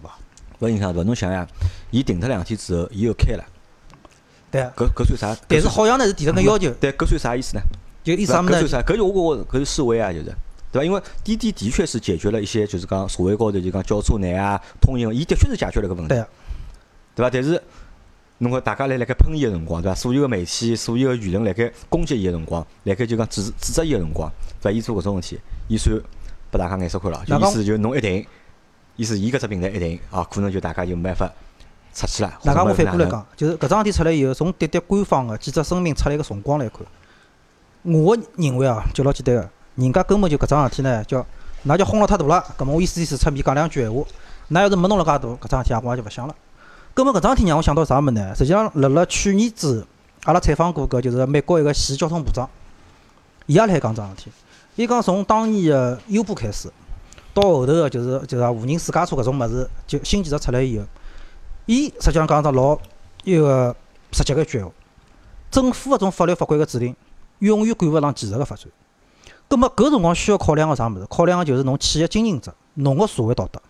[0.60, 1.48] 勿影响大，侬想呀，
[1.90, 3.44] 伊停脱两天之后，伊又开了，
[4.52, 5.42] 对啊，搿搿算啥？
[5.48, 7.62] 但是好像呢是提了个要求，对，搿算啥意思呢？
[8.04, 8.58] 就意思啥物事呢？
[8.58, 8.82] 搿算啥？
[8.82, 10.26] 搿就我觉着搿是示威啊，就是，
[10.72, 10.84] 对伐？
[10.84, 16.10] 因为滴滴的确是解决了一些就是讲社会高头就讲叫车难啊、通行，伊的确是解决了搿问题
[17.16, 17.30] 对，伐？
[17.30, 17.62] 但是
[18.40, 19.96] 侬讲大家来辣盖喷伊个辰光，对伐？
[19.96, 24.30] 所有个媒体、所有个舆论辣盖攻击伊个辰光，辣盖就讲指指责伊个辰光，
[24.62, 24.78] 对伐？
[24.78, 25.96] 伊做搿种事体，伊算
[26.50, 28.26] 拨大家眼色看了，就意思就侬一定，
[28.98, 31.34] 意思伊搿只平台一定，啊，可能就大家就没办法
[31.94, 32.40] 出去了。
[32.44, 36.80] 哪家我反过来讲，就是搿桩事体出来以后，从滴滴官方个记者声明出来个辰光来看，
[37.84, 41.26] 我认为啊，就老简单个，人家根本就搿桩事体呢，叫
[41.66, 44.02] 㑚叫轰了太大了，搿么我意思意思出面讲两句闲话，
[44.50, 46.36] 㑚要是没弄了介大，搿桩事体我也就勿想了。
[46.94, 48.36] 根本搿桩事体让我想到啥物事呢？
[48.36, 49.86] 实际上，辣辣去年子，
[50.24, 52.50] 阿拉采访过搿就是美国一个前交通部长，
[53.46, 54.32] 伊也辣海讲桩事体。
[54.76, 56.72] 伊讲从当年个优步开始，
[57.34, 60.86] 到后头个就是就是无人私家车搿种物事，就新技术出来以后，
[61.72, 62.78] 伊实际上讲只老
[63.24, 63.74] 一个
[64.12, 64.74] 直接个一句闲话，
[65.50, 66.94] 政府搿种法律法规个制定，
[67.40, 68.66] 永远赶勿上技术个发展。
[69.48, 71.06] 葛末搿辰光需要考量个啥物事？
[71.10, 73.62] 考量个就是侬企业经营者，侬个社会道德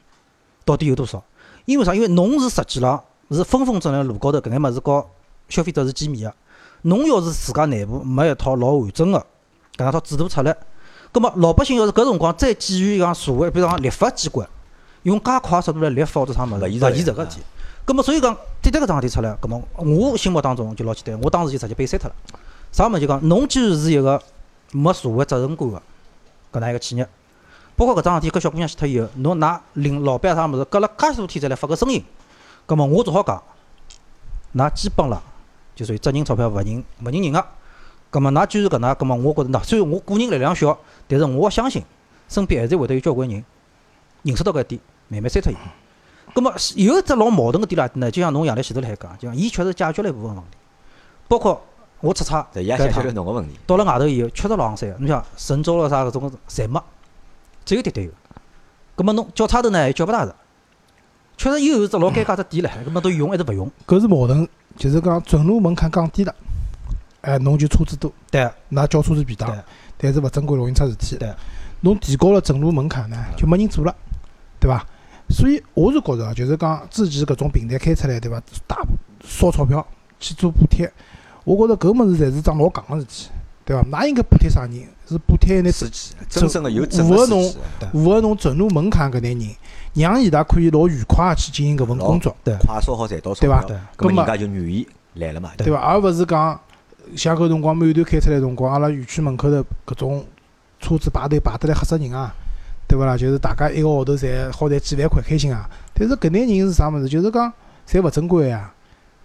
[0.65, 1.23] 到底有多少？
[1.65, 1.93] 因为啥？
[1.93, 5.07] 因为侬是实际浪是分分钟辣路高头搿眼物事告
[5.47, 6.35] 消费者是见面个。
[6.81, 9.19] 侬要是自家内部没一套老完整个
[9.77, 10.57] 搿能套制度出来，
[11.11, 14.49] 葛末老百姓要是搿辰光再基于讲社会，比如讲立法机关
[15.03, 17.41] 用介快速度来立法或者啥物事，勿现实个事体。
[17.83, 22.15] 葛末所以讲，一旦搿桩事体出来，葛末我心目当中就老简单，我当时就直接被删脱了。
[22.71, 24.21] 啥物事就讲，侬既然是一个
[24.71, 25.81] 没社会责任感个
[26.53, 27.07] 搿能一个企业，
[27.75, 32.03] 包括搿桩事体搿小姑娘死脱以后，侬㑚领老板啥物事，隔了介许多天再来发个声音，
[32.65, 33.41] 葛末我只好讲，
[34.55, 35.21] 㑚基本浪
[35.75, 37.45] 就属于只认钞票勿认勿认人个。
[38.11, 41.83] 葛末㑚既然搿能，葛末我觉着喏，虽然我个人力量小，但是我相信
[42.29, 43.43] 身边还是会得有交关人
[44.21, 45.55] 认识到搿一点，慢慢删脱伊。
[46.33, 48.09] 葛么有一只老矛盾个点辣何呢？
[48.09, 50.57] 就像侬杨澜前头来讲，就讲伊确实解决了一部分问题，
[51.27, 51.61] 包括
[51.99, 53.59] 我出差对，伊也解决了侬个问题。
[53.67, 54.97] 到了外头以后，确实老昂三个。
[54.99, 56.81] 侬像神州了啥搿种侪没，
[57.65, 58.11] 只有滴滴有。
[58.95, 60.35] 葛末侬叫差头呢又叫勿大着，
[61.37, 63.71] 确实又有只老尴尬只点唻，葛末到底用还是勿用？
[63.85, 66.33] 搿是矛盾，就是讲准入门槛降低了，
[67.21, 68.41] 哎，侬就车子多，对
[68.71, 69.59] 㑚叫车子便当对，
[69.97, 71.33] 但是勿正规容易出事体对。
[71.81, 73.95] 侬提高了准入门槛呢，就没人做了，
[74.59, 74.85] 对伐？
[75.31, 78.41] 所以我是觉着啊，就是讲之前搿种平台开出来，对伐？
[78.67, 78.77] 大
[79.23, 79.85] 烧钞票
[80.19, 80.91] 去做补贴，
[81.43, 83.29] 我觉着搿物事侪是桩老戆个事体，
[83.65, 83.83] 对伐？
[83.83, 84.87] 㑚应该补贴啥人？
[85.07, 87.53] 是补贴那司机，真正的有证符合侬
[87.91, 89.49] 符合侬准入门槛搿眼人，
[89.93, 95.51] 让伊拉可以老愉快地去进行搿份工作，对快速好赚到钞票，对咁么咁么人家就愿意来了嘛。
[95.57, 95.79] 对伐？
[95.79, 96.57] 而勿是讲
[97.17, 100.25] 像搿辰光美团开出来辰光，阿拉园区门口头搿种
[100.79, 102.33] 车子排队排得来吓死人啊，
[102.91, 103.15] 对勿啦？
[103.15, 105.69] 就是大家一个号头侪好赚几万块，开心啊！
[105.93, 107.07] 但是搿眼人是啥物事？
[107.07, 107.51] 就是讲
[107.87, 108.69] 侪勿正规个呀，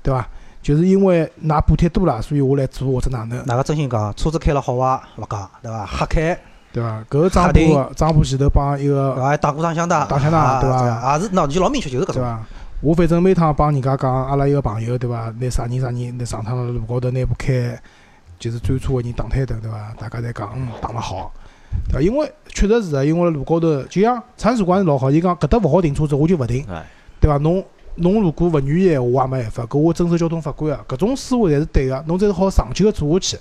[0.04, 0.28] 对伐？
[0.62, 5.84] 就是因为㑚补贴多了，所以我来做或者哪能，哪个真心讲，车子开了好坏勿讲，对伐？
[5.84, 6.38] 瞎开，
[6.72, 7.00] 对伐？
[7.10, 9.36] 搿个张确定浦张浦前头帮一个啊？
[9.36, 12.14] 打过打相打，打相打对伐啊，也是，喏，就老明确，就是搿种。
[12.14, 12.40] 对伐？
[12.82, 15.32] 我反正每趟帮人家讲，阿拉一个朋友对伐？
[15.40, 17.76] 拿啥人啥人，拿上趟路高头拿部开，
[18.38, 19.92] 就是专车个人打胎的对伐？
[19.98, 21.32] 大家侪讲，嗯，打了好，
[21.88, 22.00] 对伐？
[22.00, 26.84] 因为确实是个，因为路高头就像铲船管是老好，伊讲搿搭勿好停车子，我就勿停，哎，
[27.20, 27.36] 对伐？
[27.38, 27.64] 侬
[27.96, 33.38] 侬如果勿愿意我也没办法，搿我遵守交通法规啊，搿种思维侪是对个，侬才是好长久个做下去，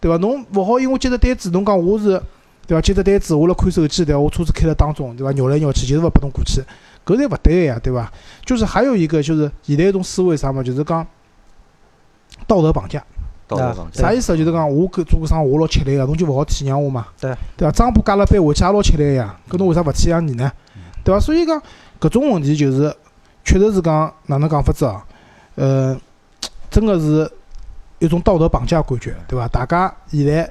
[0.00, 0.16] 对伐？
[0.18, 2.20] 侬勿好因为接只单子，侬讲我是
[2.66, 2.80] 对伐？
[2.80, 4.20] 接只单子，我辣看手机，对伐？
[4.20, 5.32] 我车子开辣当中，对伐？
[5.32, 6.60] 绕来绕去，就是勿拨侬过去，
[7.04, 8.12] 搿侪勿对个呀，对伐？
[8.44, 11.06] 就是还有一个就是现在一种思维啥嘛，就是讲
[12.46, 13.04] 道德绑架。
[13.56, 14.36] 啊道德绑架啥意思啊？
[14.36, 17.06] 就是讲我搿做个生活我老吃力个，侬就勿好体谅我嘛？
[17.20, 17.72] 对对伐？
[17.72, 20.50] 张浦加了班回去也老吃力个呀，搿侬为啥勿体谅你呢？
[21.02, 21.20] 对伐？
[21.20, 21.60] 所以讲
[22.00, 22.94] 搿种问题就是
[23.44, 25.04] 确实是讲哪能讲法子啊？
[25.54, 25.98] 呃，
[26.70, 27.30] 真个是
[27.98, 29.48] 一种道德绑架感觉，对伐？
[29.48, 30.48] 大家现在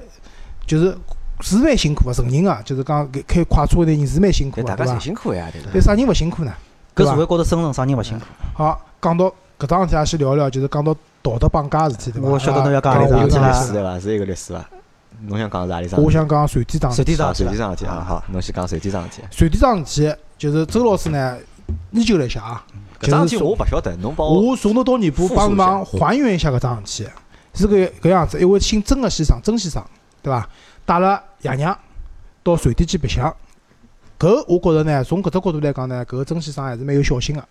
[0.66, 0.96] 就是
[1.40, 5.04] 是蛮辛苦个，承认个，就是讲开开快车个人是蛮辛苦个，对伐大家侪？
[5.04, 5.80] 辛苦呀，对伐但？
[5.80, 6.52] 啥人勿辛苦呢？
[6.96, 8.24] 搿社会高头生存啥人勿辛苦？
[8.54, 12.28] 好，讲到搿桩事体，也先聊聊，就是讲到道德绑架个事体，对伐？
[12.28, 14.00] 我晓得侬要讲哪桩有事体啦只历史对伐？
[14.00, 14.64] 是一个律师伐？
[15.26, 16.02] 侬想讲是何里桩？
[16.02, 17.04] 我想讲船店桩事体。
[17.04, 17.16] 随地
[17.56, 19.22] 桩事体啊，好，侬先讲随地桩事体。
[19.30, 21.36] 船店桩事体，就是周老师呢
[21.90, 22.64] 研究了一下啊，
[23.00, 27.10] 搿桩事体我勿晓得，侬帮我我从头到尾巴帮忙还原一下搿桩事体，
[27.54, 29.84] 是搿搿样子，一位姓曾个先生，曾先生，
[30.22, 30.48] 对伐？
[30.86, 31.76] 带了爷娘
[32.42, 33.34] 到船店去白相，
[34.18, 37.44] 搿我觉着呢，从搿只角度来讲呢，搿个曾先生还是蛮有孝心个，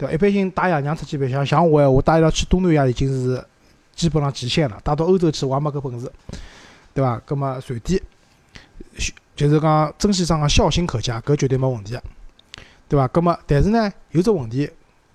[0.00, 0.14] 对伐？
[0.14, 3.44] 一般性带爷娘出去白相，像我闲话，带伊拉去东南亚已经是
[3.94, 6.10] 基本上极限了，带到欧洲去我也没搿本事，
[6.94, 7.20] 对伐？
[7.26, 8.00] 葛末船店，
[9.36, 12.02] 就是讲曾先生个孝心可嘉，搿绝对没问题个，
[12.88, 13.06] 对伐？
[13.08, 14.70] 葛末但是呢，有只问题，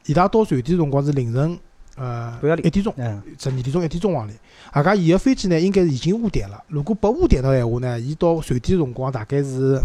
[0.06, 1.60] 伊拉到船店辰光是凌晨
[1.95, 2.93] 呃一点钟。
[2.98, 4.34] 嗯，十二点钟、一点钟往里，
[4.74, 6.63] 外加伊个飞机呢，应该是已经误点了。
[6.67, 9.82] 如果不误点的闲话呢，伊到船店辰光大概是，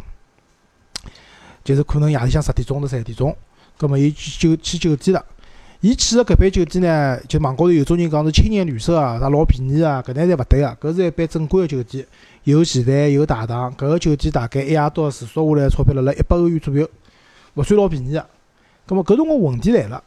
[1.65, 3.35] 就是可能夜里向十点钟到十一点钟，
[3.81, 5.25] 葛末伊去酒去酒店了。
[5.81, 12.07] 伊去个搿爿酒店呢，就网高头有种人讲是青年旅社啊，啥老便宜啊，搿眼侪勿对个，搿是一般正规个酒店，
[12.45, 16.87] 有前台有大堂，搿个酒店大概一夜到住宿下来钞票辣辣一百欧元左右，
[17.55, 18.27] 勿算老便宜个。
[18.87, 20.05] 葛末搿辰光问题来了，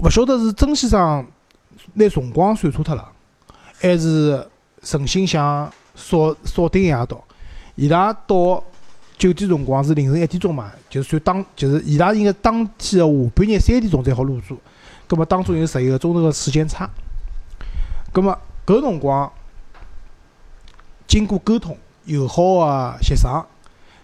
[0.00, 1.26] 勿晓得是曾先生
[1.94, 3.10] 拿辰光算错脱了，
[3.80, 4.46] 还是
[4.82, 7.24] 诚心想少少订一夜到。
[7.76, 8.62] 伊拉到
[9.18, 14.56] 酒店辰光是凌晨一点钟嘛，就算当就是伊拉应该当天个下半日三点钟才好入住，
[15.08, 16.88] 葛末当中有十一个钟头个时间差。
[18.12, 19.30] 葛末搿辰光
[21.08, 23.44] 经过沟通友好个协商，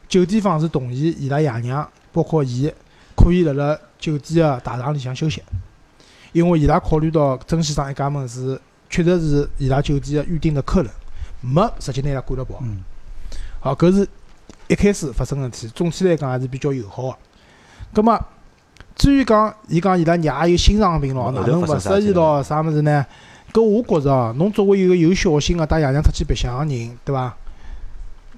[0.08, 2.72] 酒店方是同意伊拉爷娘包括伊
[3.16, 5.40] 可以辣辣酒店个大堂里向休息。
[6.32, 10.90] 因为伊拉考虑到曾先生一家门是确实是伊拉酒店个预定的客人，
[11.40, 12.58] 没直接拿伊拉赶了跑。
[12.62, 12.82] 嗯，
[13.60, 14.08] 好，搿是
[14.68, 17.16] 一开始发生个事体，总体来讲还是比较友好个。
[17.92, 18.18] 葛末
[18.96, 23.04] 至于讲伊讲伊拉娘有心脏病咯，哪能勿适意咯，啥物事呢？
[23.52, 27.36] 搿我觉着哦，侬作为一个有孝心个带爷娘出去白相个人，对伐？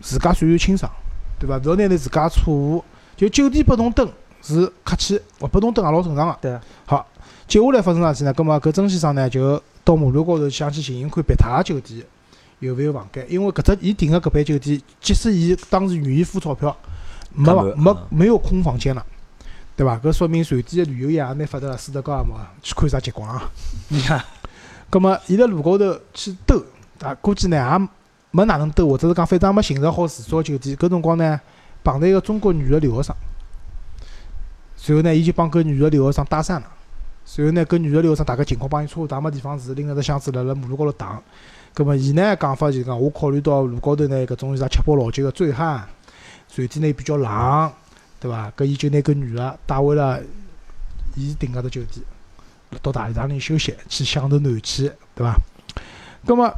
[0.01, 0.91] 自家算算清爽，
[1.39, 1.59] 对伐？
[1.59, 2.85] 勿要拿你自家错误。
[3.17, 4.07] 就酒店拨侬蹲
[4.43, 6.39] 是客气，勿拨侬蹲也老正常个。
[6.43, 6.61] 对啊。
[6.85, 7.07] 好，
[7.49, 8.33] 接下来发生啥事体呢？
[8.35, 12.05] 葛末搿曾先生呢，就到马路高头想去寻寻看别他个酒店
[12.61, 16.75] 有勿有房间，因为搿只伊订个搿爿酒店，即使伊当时愿意付钞票，
[17.35, 19.05] 没房没没有空房间了，
[19.77, 19.99] 对伐？
[19.99, 23.51] 搿说明瑞典个旅游业也蛮发达了，斯德哥尔摩去看啥极光啊？
[23.89, 24.25] 你看，
[24.89, 26.65] 葛末伊辣路高头去兜，
[27.01, 27.89] 啊，估计呢也
[28.31, 30.75] 没哪能兜，或者是讲反正也没寻着好住宿个酒店。
[30.77, 31.39] 搿辰光呢，
[31.85, 33.17] 碰着一个中国女个留学生，
[34.77, 36.65] 随后呢，伊就帮搿女个留学生搭讪了。
[37.27, 41.21] 随后呢，搿女个留学生大概情况帮伊差勿多，也没地方住，拎了只箱子辣辣马路高头打。
[41.77, 45.87] 葛末伊呢讲法就是讲，我考虑到路高头呢搿种啥吃饱老酒个醉汉，
[46.55, 47.71] 瑞典呢比较冷，
[48.19, 48.51] 对伐？
[48.57, 50.19] 搿伊就拿搿女个带回了
[51.17, 52.03] 伊订个只酒店，
[52.81, 55.37] 到大礼堂里休息，去享受暖气，对伐？
[56.25, 56.51] 葛末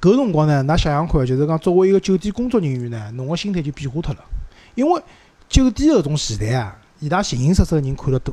[0.00, 4.20] 搿辰光呢，㑚想想看，就是讲作为一个酒店工作人员呢，侬个心态就变化脱了，
[4.76, 5.02] 因为
[5.48, 8.32] 酒店搿种前台啊，伊拉形形色色个人看了多。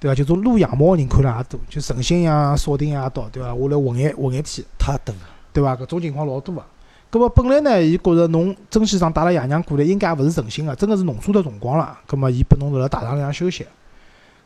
[0.00, 0.14] 对伐？
[0.14, 3.54] 就种撸羊毛个人看了也多，就诚心呀、锁定也到，对伐？
[3.54, 5.20] 我来混一混一天，太多了，
[5.52, 5.76] 对伐？
[5.76, 6.62] 搿种情况老多个。
[7.10, 11.98] 葛末本来呢，伊觉着侬曾先生带了爷娘过来，应该也勿是诚心个，真个是弄错的辰光了。
[12.06, 13.66] 葛末伊拨侬辣辣大堂里向休息。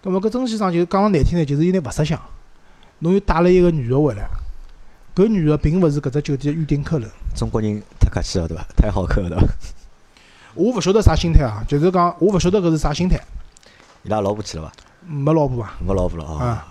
[0.00, 2.16] 葛末搿曾先生就讲了难听点，就是有点勿识相。
[3.00, 4.28] 侬又带了一个女个回来，
[5.12, 7.10] 搿女个并勿是搿只酒店个预订客人。
[7.34, 8.64] 中国人太客气了，对伐？
[8.76, 9.44] 太好客了，对伐？
[10.54, 13.20] 我勿晓得啥心态啊，就是讲我勿晓得搿是啥心态。
[14.04, 14.72] 伊拉老婆去了伐？
[15.06, 15.72] 没老婆伐？
[15.80, 16.44] 没老婆了啊！
[16.44, 16.66] 啊，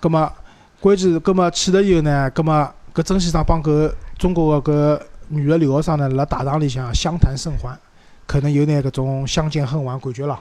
[0.00, 0.32] 葛末
[0.80, 7.78] 关键是，葛末去了以后呢，葛末搿曾先生帮搿中国个搿女个留学生呢，辣大堂里向相谈甚欢，
[8.26, 10.38] 可能有眼搿种相见恨晚感觉咯，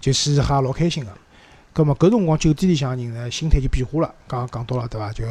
[0.00, 1.10] 就嘻嘻哈老开心个。
[1.72, 4.14] 葛末搿辰光酒店里向人呢，心态就变化了。
[4.28, 5.12] 刚刚讲到了对伐？
[5.12, 5.24] 就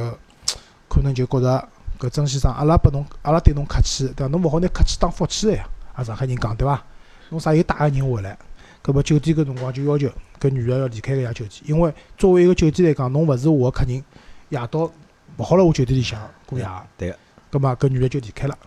[0.90, 1.68] 可能就觉着
[2.00, 4.32] 搿曾先生，阿拉拨侬，阿拉对侬客气，对伐？
[4.32, 5.66] 侬勿好拿客气当福气个呀。
[5.94, 6.82] 啊，上海人讲对伐？
[7.30, 8.38] 侬啥又带个人回来？
[8.84, 14.04] 搿么酒店搿辰光就要求搿女个要离开搿家酒店，因为作为一个酒店来讲，侬勿是我个客人，
[14.50, 14.92] 夜到
[15.38, 16.68] 勿好辣我酒店里向过夜。
[16.98, 17.18] 对个。
[17.52, 18.58] 搿么搿女个就离开了。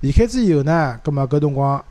[0.00, 1.84] 离开之以后呢，搿么搿辰光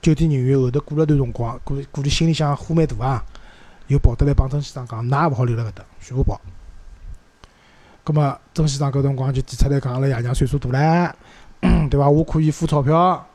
[0.00, 3.24] 酒店人员后头过了段辰光，估估计心里向火蛮大啊，
[3.88, 6.40] 又跑得来帮曾先生讲，㑚也勿好留辣搿搭，全部跑。
[8.04, 11.12] 搿么曾先生搿辰光就提出来讲，阿拉爷娘岁数大唻，
[11.90, 12.08] 对伐？
[12.08, 13.26] 我可以付钞票。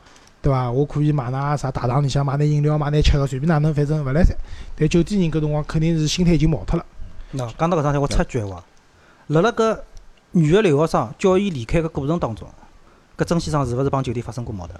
[0.44, 0.70] 对伐？
[0.70, 4.36] 我可以买㑚啥大堂里向买眼饮料，买眼吃个，随便哪能，反正勿来三。
[4.76, 6.84] 但酒店人搿辰光肯定是心态已经毛脱了。
[7.32, 8.62] 喏，讲到搿桩事体，我插句话，
[9.28, 9.80] 辣辣搿
[10.32, 12.46] 女个留学生叫伊离开个过程当中，
[13.16, 14.78] 搿曾先生是勿是帮酒店发生过矛盾？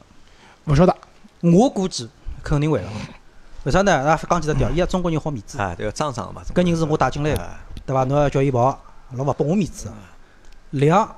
[0.66, 0.94] 勿晓得，
[1.40, 2.10] 我估计
[2.42, 2.88] 肯定会了。
[3.62, 3.92] 为啥呢？
[4.06, 6.42] 啊，讲几只条，伊中国人好面子啊，对个装装嘛。
[6.54, 7.50] 搿人是我带进来个，
[7.86, 8.04] 对伐？
[8.04, 8.78] 侬要叫伊跑，
[9.12, 9.90] 老勿拨我面子。
[10.72, 11.08] 两，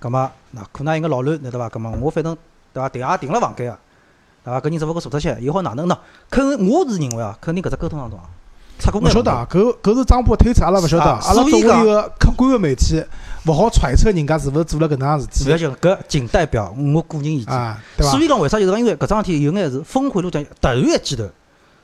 [0.00, 1.68] 搿么那可能一个老卵，对伐？
[1.68, 2.36] 搿么我反正
[2.72, 2.88] 对伐？
[2.88, 3.78] 订也订了房间个。
[4.46, 5.98] 啊，搿人只勿过坐脱些，又好哪能呢？
[6.30, 8.24] 肯，我是认为啊，肯定搿只沟通当中啊，
[8.78, 11.04] 出过勿晓得啊，搿搿是张波推测，阿拉勿晓得。
[11.04, 13.04] 阿拉作为一个客观个媒体，
[13.46, 15.44] 勿好揣测人家是勿是做了搿能样事体。
[15.46, 17.52] 勿要紧，搿仅代表我个人意见。
[17.52, 21.28] 啊，对所以讲，为啥就是讲，因为搿桩事体有眼是峰回路转，突然一记头，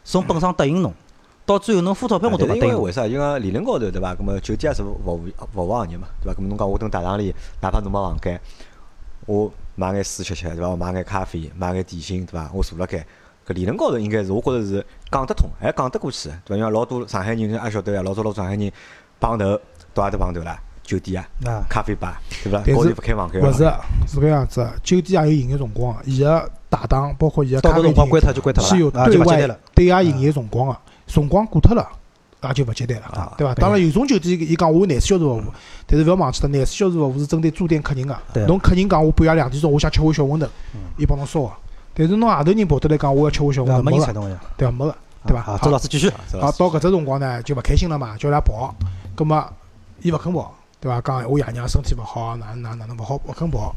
[0.04, 0.94] 从本上答应侬，
[1.44, 2.80] 到最后侬付钞票我都勿答应。
[2.80, 3.08] 为啥？
[3.08, 4.14] 就讲理论高头对伐？
[4.14, 5.20] 搿么酒店也是服务
[5.52, 6.38] 服务行业嘛，对伐？
[6.38, 8.40] 搿么侬讲我蹲大堂里，哪怕侬没房间，
[9.26, 10.68] 我买眼水吃吃，对伐？
[10.68, 12.50] 我买眼咖啡，买眼点心，对伐？
[12.52, 13.04] 我坐辣盖。
[13.46, 16.56] 搿理论高头应该是，我觉着是讲得通，还讲得过去，对伐？
[16.56, 18.72] 因为老多上海人也晓得呀，老多老上海人
[19.18, 19.58] 碰头
[19.92, 22.58] 到阿搭碰头啦，酒店啊，咖啡吧，对伐？
[22.58, 23.40] 高头勿开房间。
[23.40, 23.58] 勿是，
[24.06, 24.70] 是搿样子。
[24.82, 30.76] 酒店也有营业辰光，伊个大堂包括伊个咖啡厅是有对外对外营业辰光个，
[31.08, 31.88] 辰光过脱了，
[32.42, 33.54] 也就勿接待了，对伐？
[33.54, 35.42] 当然有种酒店伊讲我有廿四小时服务，
[35.86, 38.18] 但是勿要忘记脱，廿四小时服务是针对住店客人个。
[38.46, 40.48] 侬客人讲我半夜两点钟我想吃碗小馄饨，
[40.98, 41.52] 伊帮侬烧个。
[41.94, 44.72] 但是侬外头人跑得来讲，我要吃碗小馄饨，没个，对伐？
[44.72, 45.42] 没个，对伐？
[45.42, 46.10] 好，周老师继续。
[46.40, 48.74] 好，到搿只辰光呢，就勿开心了嘛，叫伊拉跑。
[49.14, 49.52] 葛末
[50.00, 51.00] 伊勿肯跑，对伐？
[51.00, 53.76] 讲我爷娘身体勿好，哪哪哪能勿好，勿肯跑。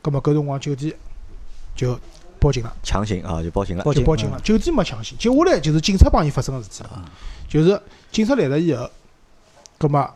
[0.00, 0.94] 葛末搿辰光酒店
[1.74, 1.98] 就
[2.38, 4.38] 报警了，强行啊，就报警了，就报警了。
[4.44, 7.02] 酒店没强行，接下来就是警察帮伊发生个事体了。
[7.56, 7.80] 就是
[8.12, 8.86] 警察来了以后，
[9.78, 10.06] 葛末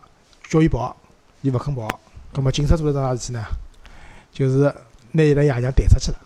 [0.51, 0.95] 叫伊跑，
[1.41, 1.89] 伊勿肯跑。
[2.35, 3.43] 葛末警察做了桩啥事体呢？
[4.31, 4.71] 就是
[5.13, 6.19] 拿伊拉爷娘抬出去了。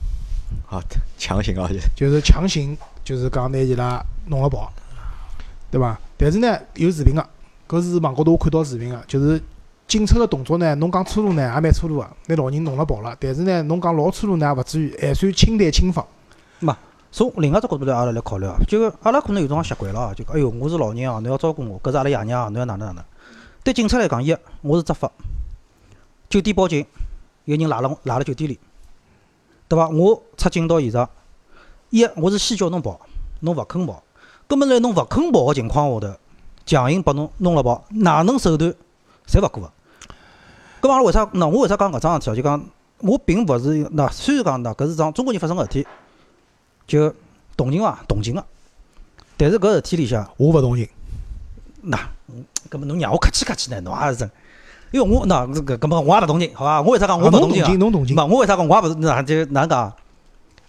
[0.66, 0.82] 好，
[1.16, 4.72] 强行啊，就是强行，就是讲拿伊拉弄了跑，
[5.70, 5.96] 对伐？
[6.16, 7.24] 但是呢，有视频个，
[7.68, 9.40] 搿是网高头我看到视频个，就是
[9.86, 13.16] 警察个动作呢，侬讲粗鲁呢也蛮粗鲁个，拿老人弄了跑了。
[13.20, 16.04] 但是呢，侬讲老粗鲁呢也勿至于，还算清淡轻放。
[17.16, 23.04] 从另外只角度来阿拉来考虑啊，就阿拉可能有种习惯了，就哎哟，我是老人啊，侬要照顾我，搿是阿拉爷娘啊，侬要哪能哪能。
[23.62, 25.08] 对警察来讲，一我是执法，
[26.28, 26.84] 酒店报警，
[27.44, 28.58] 有人赖了赖了酒店里，
[29.68, 29.88] 对伐？
[29.90, 31.08] 我出警到现场，
[31.90, 32.98] 一我是先叫侬跑，
[33.42, 34.02] 侬勿肯跑，
[34.48, 36.16] 根本在侬勿肯跑个情况下头，
[36.66, 38.74] 强行把侬弄了跑，哪能手段
[39.28, 39.72] 侪勿过个。
[40.82, 41.24] 搿么阿拉为啥？
[41.26, 42.34] 喏，我为啥讲搿桩事体啊？
[42.34, 45.86] 就讲我并勿是喏，虽然讲喏，搿是桩中国人发生个事体，
[46.86, 47.12] 就
[47.56, 47.98] 同情伐？
[48.08, 48.44] 同情个。
[49.36, 50.88] 但是搿事体里向，我勿同情。
[51.82, 53.80] 那，嗯搿么侬让我客气客气呢？
[53.82, 54.30] 侬也是真，
[54.90, 56.80] 因为我那搿搿么我也勿同情，好伐？
[56.80, 58.16] 我为啥讲我勿同情啊啊侬同情，？
[58.16, 58.16] 侬同情。
[58.16, 59.96] 勿，我为啥讲我也勿是哪就哪能讲啊？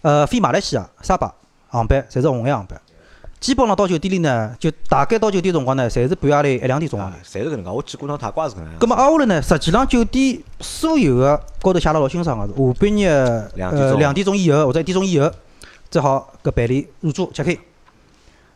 [0.02, 1.34] 呃，飞马来西亚、沙巴
[1.68, 2.80] 航班侪是红眼航班，
[3.40, 7.70] 基本上到酒店里呢，就大概到酒店辰光呢，侪是半夜里一两点钟啊啊。，侪是搿能介。
[7.70, 8.86] 我去过趟泰国也是搿能介。
[8.86, 15.32] 咁么挨下来呢，实际上酒店所有个高头写了老清爽个，下半日呃两点钟两点钟以后或者一点钟以后，
[15.96, 17.58] 最好搿办理入住 check in。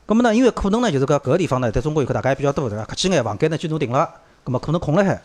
[0.06, 2.84] 咁么呢，因为可能呢，就是搿搿个地方呢，在中国游客大家也比较多，对伐？
[2.84, 4.10] 客气眼，房间呢就侬订了，
[4.44, 5.16] 咁么可能空了海，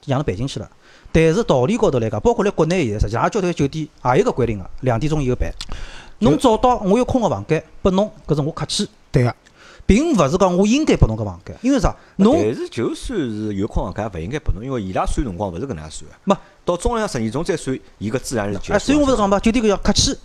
[0.00, 0.68] 就让侬办进去了。
[1.12, 5.48] 但是道理高头来讲，包括辣国内现在，实际上也交关酒店也有个规定个，两点钟以后办。
[6.18, 9.32] 侬找到我有空个房间拨侬，搿是我客气，对个，
[9.86, 11.94] 并勿是讲我应该拨侬搿房间，因为啥？
[12.16, 16.16] 侬但是就算是有空房间，勿应该拨侬，因为伊拉算辰光勿是搿能样算个。
[16.24, 18.72] 没到中浪向十二点钟再算伊个自然日结束。
[18.72, 20.16] 哎，所以我勿是讲嘛，酒店搿要客气，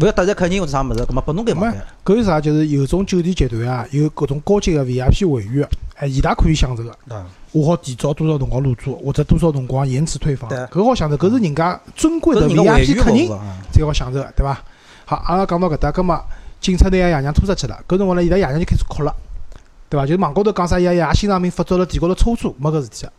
[0.00, 1.82] 勿要得罪客人或者啥物事，葛末拨侬搿房间。
[2.04, 2.40] 搿有啥？
[2.40, 6.90] 就是有种酒店集团啊，有搿种高级个 VIP 会员，哎，伊拉可以享受个。
[7.14, 13.28] 啊，我好提早多少辰光入住，或者多少辰光延迟退房，搿好享受，搿是人家尊贵的 VIP 客人。
[13.72, 14.60] 才好享受个，对伐？
[15.04, 16.20] 好，阿拉讲到搿搭，葛末
[16.60, 19.14] 警察拿爷娘拖出去了，搿辰光呢，伊拉爷娘就开始哭了，
[19.88, 20.04] 对伐？
[20.04, 23.12] 就是网高头讲啥爷爷心脏病发作了，地高头抽搐，没搿事体个。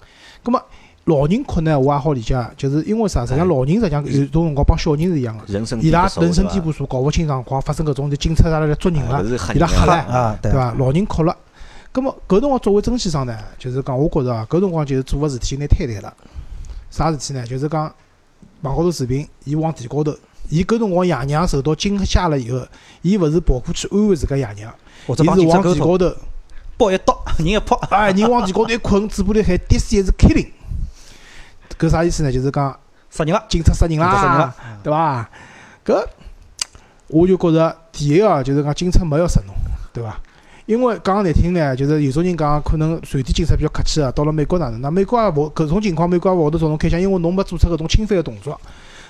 [0.44, 0.62] 葛末
[1.06, 3.24] 老人哭呢，我也好理解，就是因为啥？
[3.26, 5.44] 实际上老人实际上有种辰光帮小人是一样个，
[5.80, 10.52] 伊拉人生地地不熟，搞勿清状况，发生搿种就警察啥来捉人了伊拉吓唻啊，对。
[10.52, 10.74] 对伐？
[10.80, 11.38] 老人哭了，
[11.92, 16.14] 葛末搿辰光作为曾先生呢，就是讲我觉着啊，搿辰光就是做个事体有眼太难了。
[16.90, 17.46] 啥事体呢？
[17.46, 17.94] 就是讲
[18.62, 20.12] 网高头视频，伊往地高头，
[20.50, 22.66] 伊搿辰光爷娘受到惊吓了以后，
[23.04, 24.74] 伊勿是跑过去安慰自家爷娘，
[25.08, 26.12] 伊是往地高头，
[26.78, 30.50] 抱一刀，人一扑，哎，人往地高头一困，嘴巴里喊 “This is killing”，
[31.78, 32.32] 搿啥意思呢？
[32.32, 32.78] 就是讲
[33.10, 35.30] 杀人了，警察杀人警察杀人啦了，，对伐？
[35.86, 36.06] 搿
[37.08, 39.54] 我就觉着第一个就是讲警察没要杀侬，
[39.94, 40.20] 对伐？
[40.66, 44.82] 因为讲难听呢，就是有种人讲可能瑞典警察比较客气啊，到了美国哪能？
[44.82, 48.60] 那美国也勿搿种情况，美国也勿会得朝侬开枪，因为侬没做出搿种侵犯个动作，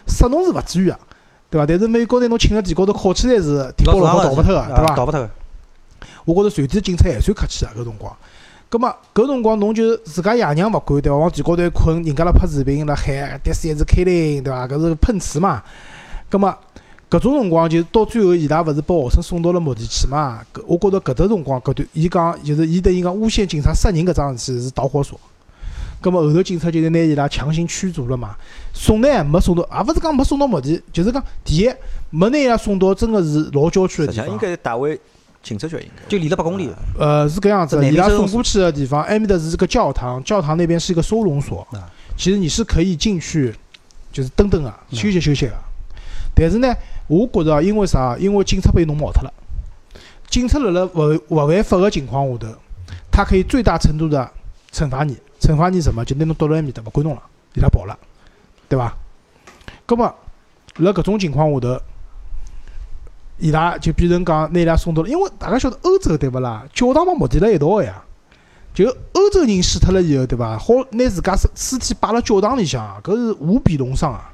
[0.08, 0.99] 杀侬是勿至于个，
[1.49, 1.65] 对伐？
[1.65, 4.95] 但是美国拿侬请辣地高头铐起来是天包老早逃勿脱个，对伐？
[4.95, 5.30] 逃勿脱个。
[6.25, 8.13] 我觉着瑞典警察还算客气啊，搿辰光。
[8.75, 11.15] 葛末搿辰光侬就自家爷娘勿管对伐？
[11.15, 14.67] 往地高头一困，人家辣拍视频辣喊 “this is killing” 对伐？
[14.67, 15.63] 搿是碰瓷嘛。
[16.29, 16.53] 葛末
[17.09, 20.41] 搿种辰光就到最后伊拉勿是把学生送到了墓地去嘛？
[20.53, 25.17] 搿我觉着搿搭辰光搿段伊讲就是伊等于讲诬陷警察杀人搿桩事体是导火索。
[26.01, 28.35] 葛末后头警察就是拿伊拉强行驱逐了嘛，
[28.73, 31.71] 送呢没送到，也勿是讲没送到墓地，就是讲第一
[32.09, 34.38] 没拿伊拉送到真个是老郊区个地方应。
[34.38, 34.99] 该带回
[35.45, 36.10] 警察局应该。
[36.10, 41.88] 就离了八公里，呃，是搿样子的，伊拉送过去的地方，埃面的是个教堂，教堂那边是一个收容所啊。
[42.17, 43.53] 其实你是可以进去，
[44.12, 45.53] 就是蹲蹲啊，嗯休息休息个。
[46.34, 46.73] 但是呢，
[47.08, 48.17] 我觉着啊因为啥？
[48.17, 49.31] 因为警察被侬冒脱了。
[50.27, 52.47] 警察辣辣勿勿违法个情况下头，
[53.12, 54.27] 他可以最大程度的
[54.73, 56.03] 惩罚你，惩罚你什么？
[56.03, 57.21] 就拿侬丢辣埃面搭，勿管侬了，
[57.53, 57.95] 伊拉跑了，
[58.67, 58.91] 对伐？
[59.86, 60.13] 葛么
[60.77, 61.79] 辣搿种情况下头，
[63.38, 66.63] 伊拉就变成讲拿伊拉送到了，因为大家晓得欧洲对勿啦？
[66.74, 68.02] 教堂帮墓地辣一道个呀。
[68.74, 70.58] 就欧洲人死脱了以后，对伐？
[70.58, 74.30] 好拿自家尸尸体摆辣教堂里向啊，搿是无比隆伤啊，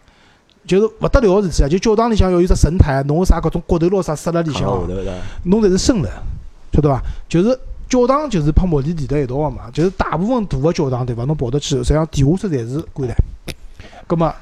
[0.65, 1.67] 就是勿得了个事体啊！
[1.69, 4.63] 就教堂里向要有只神坛，弄个啥搿种骨头咯啥塞辣里向
[5.43, 6.09] 侬侪是生的，
[6.73, 6.99] 晓得伐？
[7.29, 11.23] 就是教堂就是拍墓地连在一道个嘛，就是大部分大个教堂对伐？
[11.25, 13.15] 侬跑得去，实际上地下室侪是棺材。
[14.07, 14.33] 葛末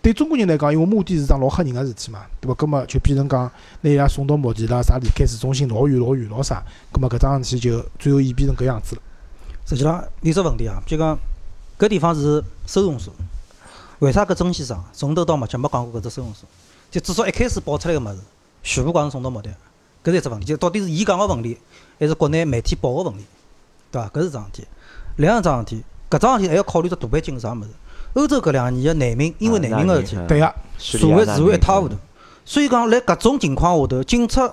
[0.00, 2.54] 对中国人来讲，因为墓地是桩老吓人个事体嘛，对伐？
[2.54, 9.02] 葛末就变成讲拿伊拉送到墓地啦，啥离开市中心老远老远老啥，葛末搿桩事体就最后演变成搿样子了。
[9.66, 11.18] 实际上有只问题啊，就讲
[11.78, 13.12] 搿地方是收容所，
[13.98, 16.48] 为啥搿曾先生从头到末脚没讲过搿只收容所？
[16.90, 18.18] 就至少一开始爆出来个物事，
[18.62, 19.50] 全部讲是送到墓地，
[20.02, 20.46] 搿是一只问题。
[20.46, 21.58] 就到底是伊讲个问题，
[21.98, 23.24] 还是国内媒体报个问题，
[23.90, 24.08] 对伐？
[24.08, 24.68] 搿是桩事体。
[25.16, 27.68] 另外一桩事体，搿桩事体还要考虑到大背景是啥物事？
[28.14, 31.94] 欧洲搿两年个难民，因为难民个事体，对个，社会治安一塌糊涂。
[32.44, 34.52] 所以讲，辣搿种情况下头，警察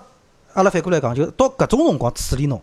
[0.54, 2.62] 阿拉反过来讲，就到搿种辰光处理侬，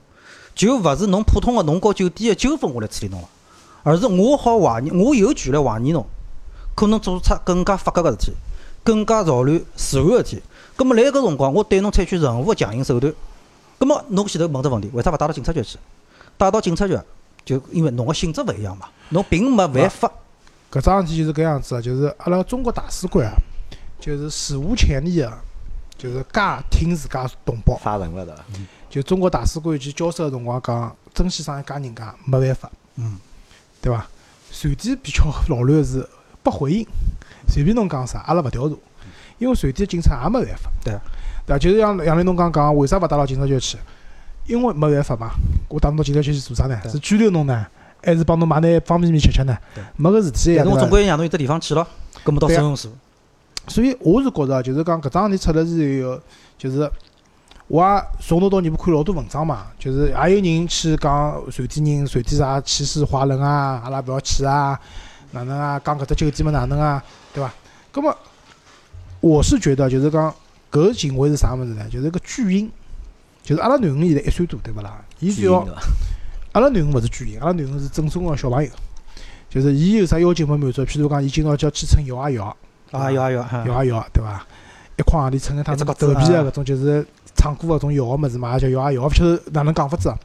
[0.54, 3.28] 就勿是侬普通个侬和酒店个纠纷我来处理侬了，
[3.82, 6.04] 而是我好怀疑，我有权来怀疑侬，
[6.76, 8.32] 可能做出更加法格个事体，
[8.84, 10.42] 更加扰乱治安个事体。
[10.76, 13.12] 葛末辣搿辰光，我对侬采取任何个强硬手段，
[13.78, 15.78] 葛末侬前头问只问题，为啥勿带到警察局去？
[16.36, 16.98] 带到警察局，
[17.44, 20.10] 就因为侬个性质勿一样嘛，侬并没违法。
[20.72, 23.36] 搿桩事体就是搿样子个，就是阿拉中国大使馆啊，
[24.00, 25.38] 就是史无前例啊，
[25.98, 27.76] 就是介听自家同胞。
[27.76, 28.42] 发文了对伐？
[28.88, 33.18] 就中国大使馆去交涉个辰光讲，曾先生一家人家没办法，嗯，
[33.82, 34.06] 对伐？
[34.62, 36.08] 瑞典比较老卵是
[36.42, 36.86] 不回应，
[37.48, 38.74] 随便侬讲啥，阿拉勿调查，
[39.36, 40.94] 因为瑞典警察也没办法，对
[41.44, 41.58] 对伐？
[41.58, 43.76] 就是像杨林侬刚讲，为啥勿带到警察局去？
[44.46, 45.32] 因为没办法嘛，
[45.68, 46.80] 我带侬到警察局去做啥呢？
[46.90, 47.66] 是拘留侬呢，
[48.02, 49.56] 还是帮侬买眼方便面吃吃呢？
[49.96, 51.86] 没个事体呀，对伐但是我总归让侬有得地方去咯，
[52.24, 52.90] 葛末到收容所。
[53.68, 56.20] 所以我是觉着，就是讲搿桩事体出来之后，
[56.58, 56.90] 就是
[57.68, 64.78] 我也从头到尾巴看老多文章嘛，就是也有人去讲瑞典人，瑞典啥歧视华人啊，阿拉勿要去啊，
[65.30, 67.54] 哪能啊，讲搿只酒店嘛哪能啊，对伐？
[67.92, 68.16] 搿么
[69.20, 70.34] 我是觉得就是讲
[70.72, 71.88] 搿行为是啥物事呢？
[71.88, 72.68] 就是个巨婴，
[73.44, 75.00] 就是阿拉囡恩现在一岁多，对勿啦？
[75.20, 75.64] 伊是要？
[76.52, 78.70] 阿拉囡恩勿是巨婴，阿拉囡恩是正宗个小朋友，
[79.48, 82.44] 就是伊有啥要求没满足，譬如讲伊今朝叫去乘摇啊摇。
[82.90, 84.46] 啊，摇啊有啊，摇啊摇，对伐？
[84.98, 90.18] 一筐行钿乘一趟一只头角子啊皮个搿种就是唱歌搿种摇个物事嘛，也叫摇啊摇，勿晓得哪能讲法子啊。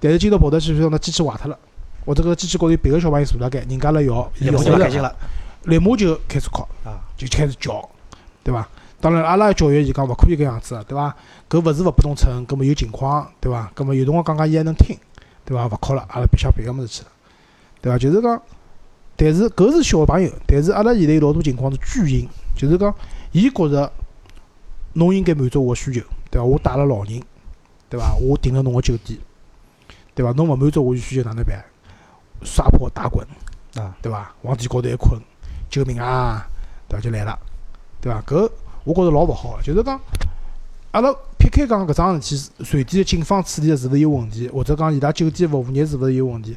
[0.00, 1.58] 但是今朝跑得去，譬如讲那机器坏脱了，
[2.06, 5.16] 或者搿机器高头有别个小朋友坐辣盖，人家辣摇，伊摇勿了
[5.64, 7.00] 立马就开始哭，啊！
[7.16, 7.86] 就开始叫，
[8.42, 8.66] 对伐？
[9.00, 11.14] 当然，阿拉教育伊讲勿可以搿样子，对伐？
[11.50, 13.70] 搿勿是勿拨侬乘，搿么有情况，对伐？
[13.76, 14.96] 搿么有辰光讲讲伊还能听，
[15.44, 15.66] 对伐？
[15.66, 17.08] 勿哭了，阿拉白相别个物事去了，
[17.80, 17.98] 对伐？
[17.98, 18.42] 就是讲，
[19.16, 22.94] 但是搿是小朋友，但是阿拉现在有老多情况是巨婴，就是讲，
[23.32, 23.92] 伊觉着
[24.94, 26.44] 侬应该满足我需求，对伐？
[26.44, 27.22] 我带了老人，
[27.88, 28.14] 对伐？
[28.20, 29.18] 我订了侬个酒店，
[30.14, 30.32] 对伐？
[30.32, 31.64] 侬勿满足我需求哪能办？
[32.44, 33.26] 撒泼打滚，
[33.76, 34.32] 啊，对伐？
[34.42, 35.20] 往地高头一困，
[35.70, 36.46] 救命啊！
[36.88, 37.02] 对伐？
[37.02, 37.38] 就来了，
[38.00, 38.20] 对伐？
[38.22, 38.50] 搿
[38.84, 39.98] 我觉着老勿好个，就是讲，
[40.94, 46.56] 阿拉撇开讲搿桩事体，瑞典的警方处理的是勿是有问题，或者讲伊拉酒店服务业是勿是有问题？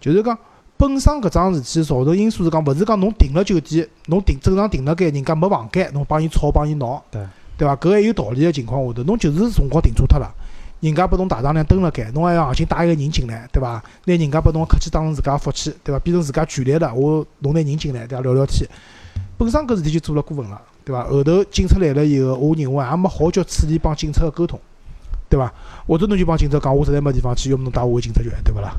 [0.00, 0.38] 就是讲
[0.78, 7.20] 本身搿桩事体造成因素是讲，勿是讲侬订了酒店，侬订正常订了间，人家没房间，侬帮伊吵帮伊闹，对
[7.58, 7.76] 对伐？
[7.76, 10.32] 搿还有道理个情况下头，侬就是辰光订错脱了。
[10.80, 13.84] 人家拨侬大丈量蹲辣盖，侬还要硬劲带一个人进来，对伐？
[14.06, 15.98] 拿人家拨侬个客气当成自家福气，对伐？
[15.98, 18.22] 变成自家权利了，我侬拿人进来，对伐？
[18.22, 18.66] 聊聊天，
[19.36, 21.04] 本身搿事体就做了过分了，对伐？
[21.04, 24.58] 后头警察来了以后，我认为也没好叫处理帮警察个沟通，
[25.28, 25.52] 对伐？
[25.86, 28.74] 或者侬就帮警察讲，我实在没地方去，要么侬带我回警察局，对勿啦？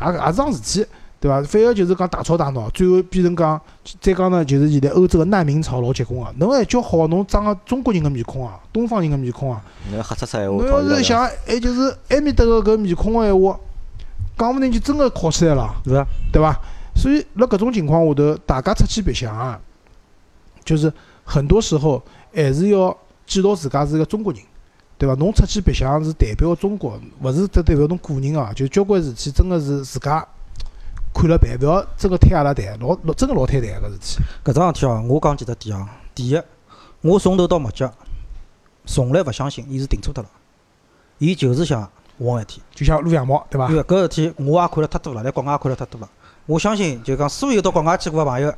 [0.00, 0.86] 也也是桩事体，
[1.20, 1.42] 对伐？
[1.42, 3.60] 反而就是讲大吵大闹，最后变成讲，
[4.00, 9.62] 再讲呢，就是现在欧洲个难民潮老结棍个，侬还叫好，侬长个中国人个面孔啊，东方人个面孔啊。
[9.90, 13.60] 侬瞎出出闲话，侬要是像，哎，就是埃面搭个搿面孔个闲话，
[14.38, 16.06] 讲勿定就真个考起来了，是伐？
[16.32, 16.58] 对伐？
[16.94, 19.60] 所以辣搿种情况下头，大家出去白相啊，
[20.64, 20.92] 就是
[21.30, 22.02] 很多时候
[22.34, 24.42] 还是要记牢自家是一个中国人，
[24.98, 25.14] 对伐？
[25.14, 28.52] 侬出去白相是代表中国，勿是只代表侬个人啊。
[28.52, 30.26] 就交关事体真个是自家
[31.14, 34.18] 看了办，勿要真个推阿拉谈，老老真个老推谈搿事体。
[34.44, 35.86] 搿桩事体哦，我讲几只点哦。
[36.16, 36.42] 第一，
[37.02, 37.92] 我从头到末脚，
[38.84, 40.28] 从来勿相信伊是订错脱了，
[41.18, 42.60] 伊就是想混一天。
[42.74, 43.76] 就像撸羊毛，对伐因？
[43.76, 46.10] 为搿事体我也看了太多了，辣国外也看了太多了。
[46.46, 48.52] 我相信就讲所有到国外去过个朋友，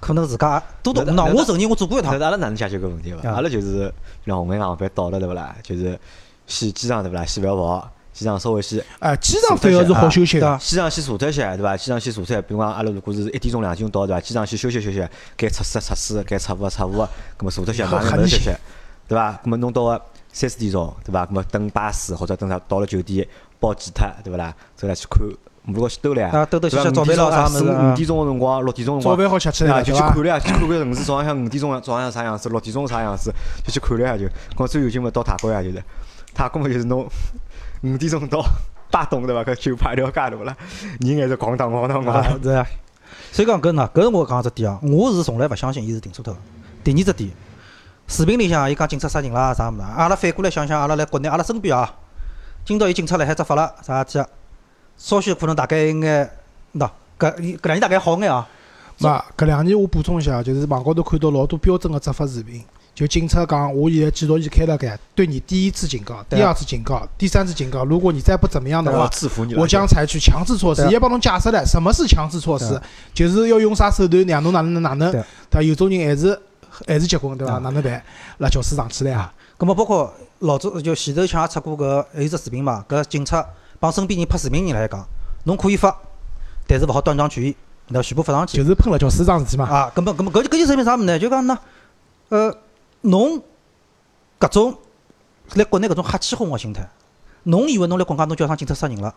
[0.00, 1.02] 可能自家也多多。
[1.02, 2.24] 喏，那那我承认我做过一趟但是。
[2.24, 3.28] 阿拉哪能解决搿问题伐？
[3.28, 3.92] 啊阿拉就是
[4.24, 5.56] 让红眼航班到了对勿啦？
[5.62, 5.98] 就是
[6.46, 7.24] 先机场对勿啦？
[7.24, 10.58] 先勿要跑，机场稍微先哎，机场反而是好休息的。
[10.58, 11.76] 机场先坐脱歇对伐？
[11.76, 14.20] 机场先坐脱比如讲阿拉如果是一点钟两点钟到对伐？
[14.20, 16.98] 机场先休息休息，该测试测试，该测物测物，
[17.36, 18.50] 葛末坐脱一下，马上休息，
[19.08, 19.32] 对伐？
[19.42, 21.26] 葛末侬到个三四点钟对伐？
[21.26, 23.26] 葛末等巴士或者等啥到了酒店
[23.58, 24.54] 包几脱对勿啦？
[24.76, 25.26] 走来去看，
[25.68, 29.18] 如果去兜来啊兜兜对伐歇歇早饭咯啥物四事啊五点钟个辰光，六点钟个辰早光。
[29.18, 30.16] 饭好吃起来就去看？
[30.16, 33.32] 了下，去看看城市早浪向五点钟早浪向啥样子，六点钟啥样子，
[33.64, 34.26] 就去看了下就。
[34.56, 35.82] 光最有劲嘛到泰国呀，就是
[36.34, 37.06] 泰国嘛就是侬
[37.82, 38.42] 五点钟到
[38.90, 39.44] 巴东对伐？
[39.44, 40.56] 搿酒吧一条街对勿啦？
[41.00, 42.66] 人还是咣当咣当啊咣。，对啊。
[43.30, 46.40] 所以讲搿喏，搿是我讲只点啊，我是从来勿相信伊是订错脱个。
[46.82, 47.30] 第二只点，
[48.06, 51.94] 视频里向伊讲警察杀人啦啥物事，阿拉反过来想想，阿拉辣国内阿拉身边啊，
[52.64, 54.26] 今朝有警察辣海执法了啥事体啊？
[54.98, 56.24] 稍许可能大概应该
[56.74, 58.46] 喏，搿搿两年大概好眼啊。
[58.98, 62.64] 嘛，搿两年我补充一下，就是网高头看到老多标准个执法视频，
[62.96, 69.60] 就警察讲，我现在记录仪开了盖，对你第一次警告，第二次警告，第三次警告，如果你再不怎么样的话，制服你了。
[69.60, 72.80] 我将采取强制措施也帮侬解释了什么是强制措施
[73.14, 75.12] 就是要用啥手段让侬哪能哪能，
[75.48, 75.64] 对？
[75.64, 76.36] 有种人还是
[76.88, 77.58] 还是结棍，对伐？
[77.58, 78.02] 哪能办？
[78.38, 83.46] 辣教室上去了呀，葛末包括老早就前头像也出过搿还有只视频嘛，搿警察
[83.80, 85.06] 帮身边人拍视频人来讲，
[85.44, 85.96] 侬可以发，
[86.66, 87.56] 但是勿好断章取义，
[87.88, 88.64] 然后全部发上去就。
[88.64, 89.68] 是喷了叫水桩事体嘛。
[89.68, 91.18] 啊，根本根本搿就搿就说明啥物事呢？
[91.18, 91.58] 就讲呢，
[92.28, 92.54] 呃，
[93.02, 93.42] 侬
[94.40, 94.76] 搿种
[95.54, 96.88] 辣国内搿种瞎起哄个心态，
[97.44, 99.14] 侬以为侬辣国外侬叫上警察杀人了？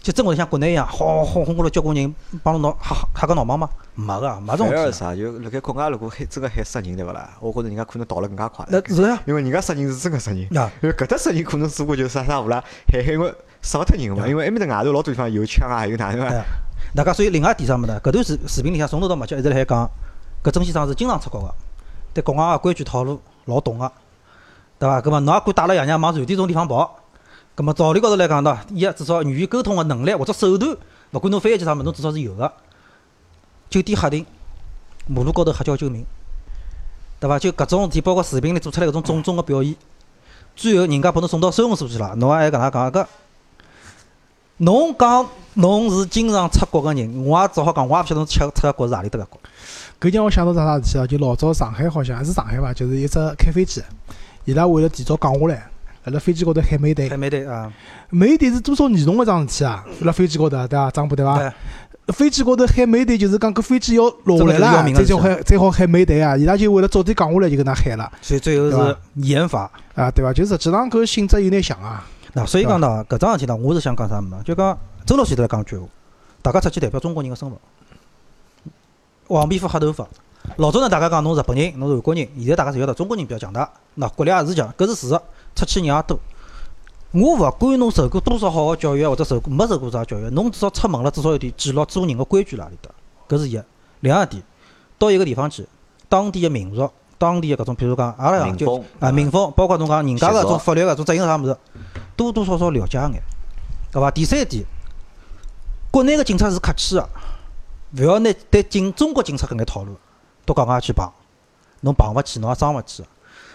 [0.00, 3.68] 就真会像国内一样，轰轰轰过来交关人帮侬闹吓吓个闹忙吗？
[3.94, 4.82] 没个，没这种事体。
[4.82, 5.16] 反啥？
[5.16, 7.30] 就辣盖国外如果喊真个喊杀人对勿啦？
[7.40, 8.64] 我觉着人家可能逃了更加快。
[8.68, 12.62] 那是呀，因为人家杀人是真个杀人，啊，因为搿搭杀人可能只不过就是啥啥无啦，
[12.92, 14.26] 喊喊因为杀勿脱人个嘛。
[14.28, 16.32] 因为埃面搭外头老多地方有枪啊，有哪能啊？
[16.32, 16.44] 哎
[16.94, 18.00] 大家所以另外一点啥物事呢？
[18.02, 19.90] 搿段视视频里向从头到末脚一直辣海讲，
[20.42, 21.54] 搿曾先生是经常出国个，
[22.14, 23.92] 对国外个规矩套路老懂个，
[24.78, 25.02] 对伐？
[25.02, 26.98] 搿么侬也敢带了爷娘往瑞典种地方跑？
[27.54, 30.74] 搿么道理高头来讲呢，伊个至少语言沟通个能力或者手段，
[31.10, 32.50] 勿管侬翻译机啥物事，侬至少是有个。
[33.68, 34.24] 酒店黑停，
[35.06, 36.06] 马路高头喊叫救命，
[37.20, 37.38] 对伐？
[37.38, 39.76] 就搿种事体，包括视频里做出来搿种种种个表现，
[40.56, 43.06] 最后人家把侬送到收容所去了，侬还搿能讲搿？
[44.58, 49.40] 侬讲侬是经常出国个人，我也只好讲，我也勿晓得侬出出个国是何里搭个国。
[50.00, 51.06] 搿让我想到桩啥事体啊？
[51.06, 53.82] 就老早上海好像是上海伐，就是一只开飞机，
[54.44, 55.68] 伊拉为了提早降下来，
[56.04, 57.72] 辣辣飞机高头喊美队喊美队啊，
[58.10, 59.84] 美队是多少严重个桩事体啊？
[60.02, 60.90] 辣飞机高头对伐？
[60.90, 61.52] 张部对伐？
[62.08, 66.36] 飞机高头喊美队，就是讲搿飞机要落下来了，再叫喊再好喊美队啊！
[66.36, 69.70] 伊拉就为了早点降下来就搿能喊了所以最后是严罚。
[69.94, 70.32] 啊，对伐？
[70.32, 72.06] 就实际上搿性质有眼像啊。
[72.38, 74.42] 那所以讲呢，搿桩事体呢，我是想讲啥物事呢？
[74.44, 75.88] 就讲周老师头来讲句闲话，
[76.40, 77.58] 大家出去代表中国人个身份。
[79.26, 80.06] 黄皮肤黑头发，
[80.56, 85.20] 老早呢大家讲侬日本人，侬是韩国人，现在大家侪晓得中国人比较强大，那国力也是强，搿是事实，
[85.56, 86.18] 出去人也多。
[87.10, 92.90] 我勿管侬受过多少好个教育，或者受过没受过啥教育，侬至少出门了，至少有点记牢做人个规矩辣何里搭，
[93.28, 93.60] 搿是一。
[94.00, 94.42] 另外一点，
[94.98, 95.66] 到一个地方去，
[96.08, 101.56] 当地个民俗、当地个搿种，譬如讲，阿拉讲就啊民风，包括侬讲人家个习俗种法律搿种执行啥物事，
[102.16, 103.22] 多多少少了解眼，
[103.90, 104.10] 对伐？
[104.10, 104.64] 第三点，
[105.90, 107.08] 国内个警察是客气个，
[107.96, 109.96] 勿要拿对警中国警察搿眼套路
[110.46, 111.10] 到国外去碰，
[111.80, 113.04] 侬碰勿起，侬也装勿起。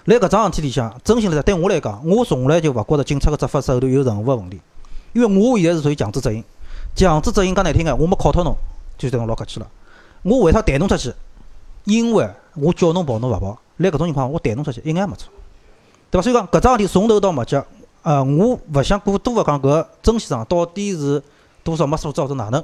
[0.05, 4.61] 辣搿桩事体里向，真心来讲，对我来讲，我从来就勿觉着警察个执法手段有任何个问题，
[5.13, 6.43] 因为我现在是属于强制执行，
[6.93, 8.53] 强制执行讲难听眼，我没考脱侬，
[8.97, 9.67] 就对侬老客气了。
[10.23, 11.13] 我为啥弹侬出去？
[11.85, 15.29] 因为我叫侬跑侬勿跑，辣搿种情况下我弹侬出去一眼也没错，
[16.11, 16.21] 对伐？
[16.21, 17.65] 所以讲搿桩事体从头到末脚，
[18.03, 21.21] 呃，我勿想过多个讲搿曾先生到底是
[21.63, 22.63] 多少没素质或者哪能，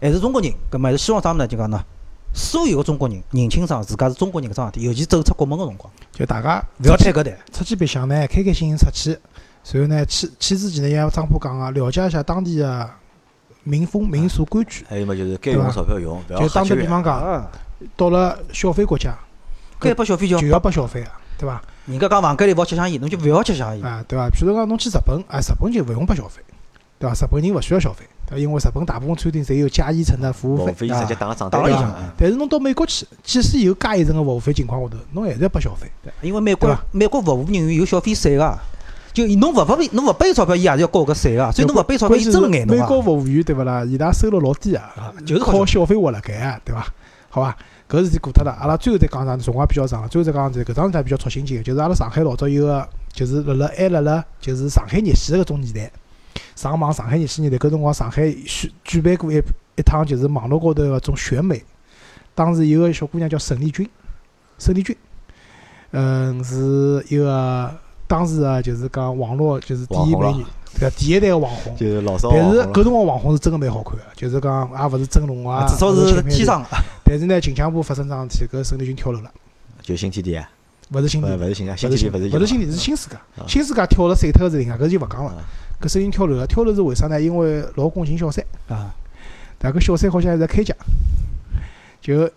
[0.00, 1.46] 还是中国人，搿么还是希望啥物事呢？
[1.46, 1.84] 就讲呢，
[2.32, 7.36] 所有个中国人认清爽自家是中国人搿桩事体，尤其走出国门个辰光，就大家勿要摊搿台。
[7.52, 9.10] 出去白相呢，开开心心出去，
[9.72, 12.90] 然后呢，去去之前呢，像张波讲个，了解一下当地个
[13.68, 14.84] 民风民俗规矩。
[14.88, 16.64] 还有么就是该用的钞票用，勿要就打。
[16.64, 17.50] 个比方讲，啊，
[17.96, 19.16] 到了消费国家
[19.78, 20.70] 该拨小费就就要要拨。
[20.70, 21.60] 拨消费个，对伐？
[21.86, 23.84] 人家讲房间里勿好吃香烟，侬就勿要吃香烟。
[23.84, 24.28] 啊，对伐？
[24.30, 26.42] 譬如讲侬去日本，啊，日本就勿用拨消费，
[26.98, 27.14] 对伐？
[27.14, 28.38] 日本人勿需要消费，对伐？
[28.38, 30.88] 因为日本大部分餐厅侪有加一层的服务费。
[30.88, 35.90] 直接打个账打了一单里向但是侬到美国去，即使有加一层个服务费情况下头，侬还是要拨消费。
[36.02, 38.58] 对因为美国美国服务人员有小费税个，
[39.12, 43.02] 就侬勿拨侬勿拨伊钞票，伊也是要交搿税个，所以侬勿拨伊钞票，伊真眼侬啊美国。
[43.02, 43.84] 服务员对勿啦？
[43.84, 46.86] 伊拉收入老低啊啊，就是靠靠消费活辣盖啊，对伐？
[47.30, 47.56] 好伐？
[47.88, 49.34] 搿事体过脱了，阿拉最后再讲啥？
[49.36, 55.90] 辰光比较长了，最后再讲这搿桩事体也比较戳心情个，就是阿拉上海老早有个，就是辣辣还辣辣就是上海热线的搿种年代，
[56.54, 59.42] 上网上海热线年代，搿辰光上海举举办过一
[59.76, 61.64] 一趟就是网络高头搿种选美，
[62.34, 63.88] 当时有个小姑娘叫沈丽君，
[64.58, 64.94] 沈丽君，
[65.92, 67.74] 嗯，是一个
[68.08, 70.44] 当时啊，就是讲网络就是第一美女，
[70.80, 70.96] 对伐？
[70.96, 71.76] 第一代个网红。
[71.76, 76.68] 就是老少但是搿辰光网红是真个蛮好看个，就是讲也勿是整容啊，至少是天生的。
[77.04, 79.30] 但是呢，近腔部发生桩事体，搿沈丽君跳楼了，
[79.82, 80.50] 就新天地啊，
[80.92, 83.16] 勿是新天地，勿勿是新天，新勿是新天地勿是勿是新地，是新世界。
[83.46, 85.30] 新世界跳了碎脱个事情啊，搿就勿讲了。
[85.32, 85.44] 啊
[85.80, 87.20] 搿沈丽君跳楼了，跳楼是为啥呢？
[87.20, 88.92] 因为老公寻小三，啊，
[89.58, 90.74] 但搿小三好像还在开价，
[92.00, 92.28] 就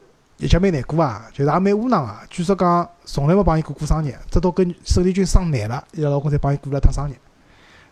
[0.41, 2.23] 一家蛮难过啊，就是也蛮窝囊啊。
[2.27, 7.13] 据说讲从来没帮伊过过生日，直到跟沈丽君生难了，伊拉老公才帮伊过了趟生日。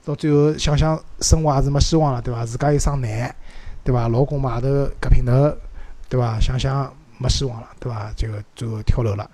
[0.04, 2.44] 到最后想想生活也是没希望了，对伐？
[2.44, 3.36] 自家又生难，
[3.84, 4.08] 对伐？
[4.08, 4.68] 老公嘛头
[5.00, 5.32] 搿平头，
[6.10, 6.40] 对伐？
[6.40, 8.12] 想想没希望了，对伐？
[8.16, 9.30] 就最后跳楼了。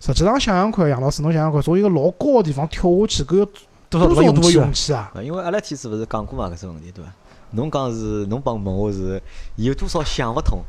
[0.00, 3.46] 实际上想想看，杨老师，侬想想看，从一个老高个地方跳下去，搿要
[3.88, 7.12] 多少多少勇气啊因为阿拉天子勿是讲过嘛，搿只问题对伐？
[7.52, 9.22] 侬讲是侬帮问我是
[9.54, 10.60] 有多少想勿通，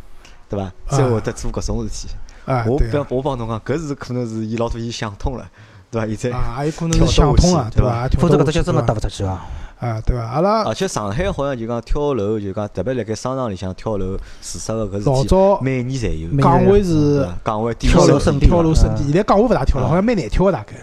[0.49, 0.71] 对伐？
[0.89, 2.13] 才会得做搿种事体。
[2.45, 5.47] 啊，我对啊帮我帮侬讲，搿是可能是伊老早伊想通了，
[5.91, 6.07] 对伐？
[6.07, 8.07] 现在啊，也有可能是想通了，对伐？
[8.07, 9.45] 跳否则搿只脚真个踏勿出去啊！
[9.79, 10.23] 啊，对伐？
[10.23, 16.29] 阿拉而且上海好像就讲跳楼，就讲特别辣盖商场里向跳楼自杀个搿事体，老早每年侪有。
[16.29, 20.73] 每岗位是伐港湾跳楼楼圣地嘛跳楼圣地，啊现在岗位勿大跳了，啊好像蛮难跳个大概。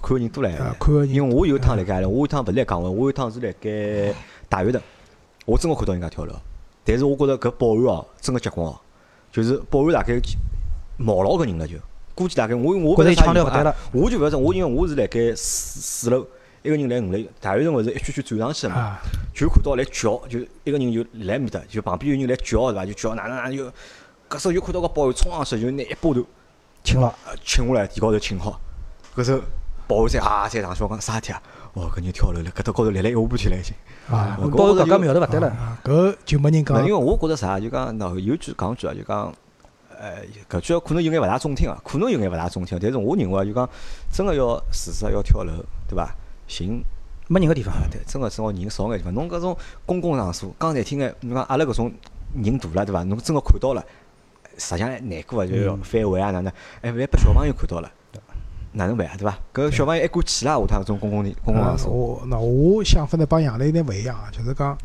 [0.00, 4.14] 个人多来啊，看个人因为我有一趟辣盖阿拉，我有一趟勿是辣港湾，我有一趟是辣盖
[4.48, 4.80] 大悦城，
[5.46, 6.34] 我真个看到人家跳楼，
[6.84, 8.78] 但是我觉着搿保安哦，真个结棍哦，
[9.32, 10.20] 就是保安大概
[10.96, 11.76] 毛牢搿人了就，
[12.14, 16.26] 估计大概我我觉着伊搿啥情况啊腔调勿对了，我就勿晓得，我因为我是辣盖四四楼，
[16.62, 18.98] 一个人来五楼，大学城勿是一圈圈转上去了嘛，啊，
[19.34, 22.84] 就看到来叫，就一个人就来面搭，就旁边有人来叫是伐？
[22.84, 23.64] 就叫哪能哪能就，
[24.28, 26.24] 搿时候就看到个保安冲上去，就拿一把头
[26.84, 28.60] 请了，呃请下来，地高头请好。
[29.16, 29.40] 搿时候
[29.88, 31.42] 保安才啊才上去，我讲啥事体啊？
[31.74, 33.74] 哦，搿人跳楼了，搿搭高头来来一下半天了已经。
[34.08, 39.32] 啊我保安搿觉着就家苗头勿对了，啊，搿就没人讲那因为我觉着啥，就讲喏，有句讲句啊，就讲，
[39.98, 43.68] 呃，搿句可能有眼勿大中听啊，可能有眼勿大中听，但是我认为啊就讲，
[44.12, 45.52] 真个要自杀要跳楼，
[45.88, 46.14] 对伐？
[46.46, 46.82] 寻
[47.26, 47.74] 没人个地方。
[47.74, 49.12] 啊，对，真个只好人少眼地方。
[49.14, 49.56] 侬搿种
[49.86, 51.92] 公共场所，讲难听眼，侬讲阿拉搿种
[52.34, 53.02] 人大了，对伐？
[53.04, 53.84] 侬真个看到了，
[54.58, 56.52] 实际上难过啊，就要反胃啊，哪能？
[56.82, 57.90] 哎，万一拨小朋友看到了，
[58.74, 59.14] 哪能办啊？
[59.16, 59.38] 对伐？
[59.54, 61.92] 搿小朋友还过去啦，下趟搿种公共地公共场啊所。
[61.92, 64.76] 我那我想法呢帮杨澜有点勿一样啊，就是讲，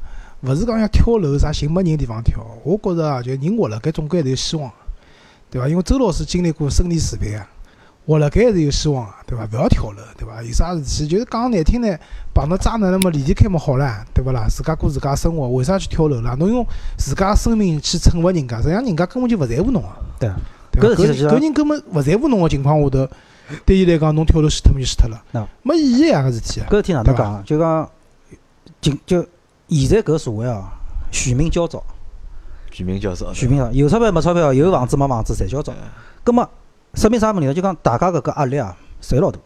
[0.42, 4.72] 勿是讲要跳楼啥寻没人地方跳，我觉着啊，就人活辣盖总归还是有希望，
[5.50, 5.68] 对伐？
[5.68, 7.48] 因为周老师经历过生离死别啊，
[8.06, 9.46] 活辣盖还是有希望啊，对伐？
[9.52, 10.44] 勿要跳楼，对伐？
[10.44, 11.98] 有啥事体就是讲难听呢，
[12.34, 14.46] 碰到渣男了么离离开么好唻，对勿啦？
[14.48, 16.36] 自家过自家生活，为啥去跳楼啦？
[16.38, 16.66] 侬用
[16.96, 19.98] 自家生命去惩罚人家，实际上人家根本就勿在乎侬啊。
[20.20, 20.36] 对，伐？
[20.80, 23.10] 搿搿事体实际上搿人根本勿在乎侬个情况下头，
[23.66, 26.22] 对伊来讲，侬跳楼死脱么就死脱了喏，没意义啊！
[26.22, 26.68] 搿事体啊。
[26.70, 27.43] 搿事体哪能讲？
[27.43, 27.89] 就讲，
[28.82, 29.28] 就就
[29.70, 30.66] 现在搿社会哦，
[31.12, 31.84] 全民焦躁，
[32.72, 35.74] 全民焦躁，全民啊，有钞票没钞票，有房子没房子，侪焦躁。
[36.24, 36.47] 葛么
[36.93, 37.54] 说明啥问题呢？
[37.54, 39.39] 就讲大家搿个压力啊，侪老大。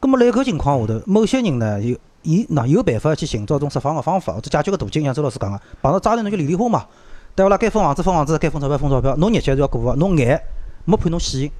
[0.00, 6.86] 葛么辣搿情况下头，某些人呢，有伊喏有办法去寻找种释放个方法，或者解决个途径，像周老师讲个，碰到渣男侬就离离婚嘛，
[7.34, 7.56] 对勿啦？
[7.56, 10.40] 该分房子分房子，该分钞票分钞票，侬日脚是要过个，侬眼
[10.84, 11.50] 没判侬死刑，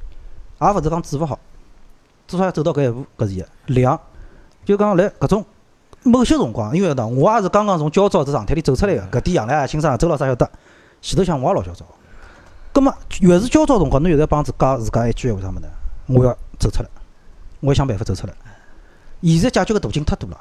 [0.61, 1.39] 也勿是讲治勿好，
[2.31, 3.45] 至少要走到搿一步，搿是一。
[3.66, 3.99] 两，
[4.64, 5.45] 就讲辣搿种
[6.05, 10.49] 某些辰光，因为喏，我也是刚刚从焦躁这状态里走出来个，搿点杨澜也欣赏，周老师也晓得。
[11.03, 11.85] 前头想我也老焦躁，
[12.72, 15.68] 葛末越是焦躁辰光，侬越是帮自家自家一句闲话啥物事呢？
[16.07, 16.89] 我要走出来，
[17.59, 18.33] 我要想办法走出来。
[19.22, 20.39] 现在解决个途径太多了，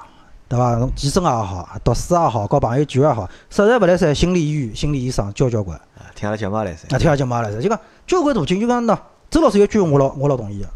[0.47, 0.75] 对伐？
[0.75, 5.75] 侬健身也好，读书也好，搞朋友聚会也好，实在勿来三，心理医院、心理医生交交关。
[5.77, 6.87] 啊听阿拉节目也来噻。
[6.95, 8.97] 啊，听下节目也来噻，就讲交关途径，就讲喏，
[9.29, 10.67] 周老师有句话我老我老同意个，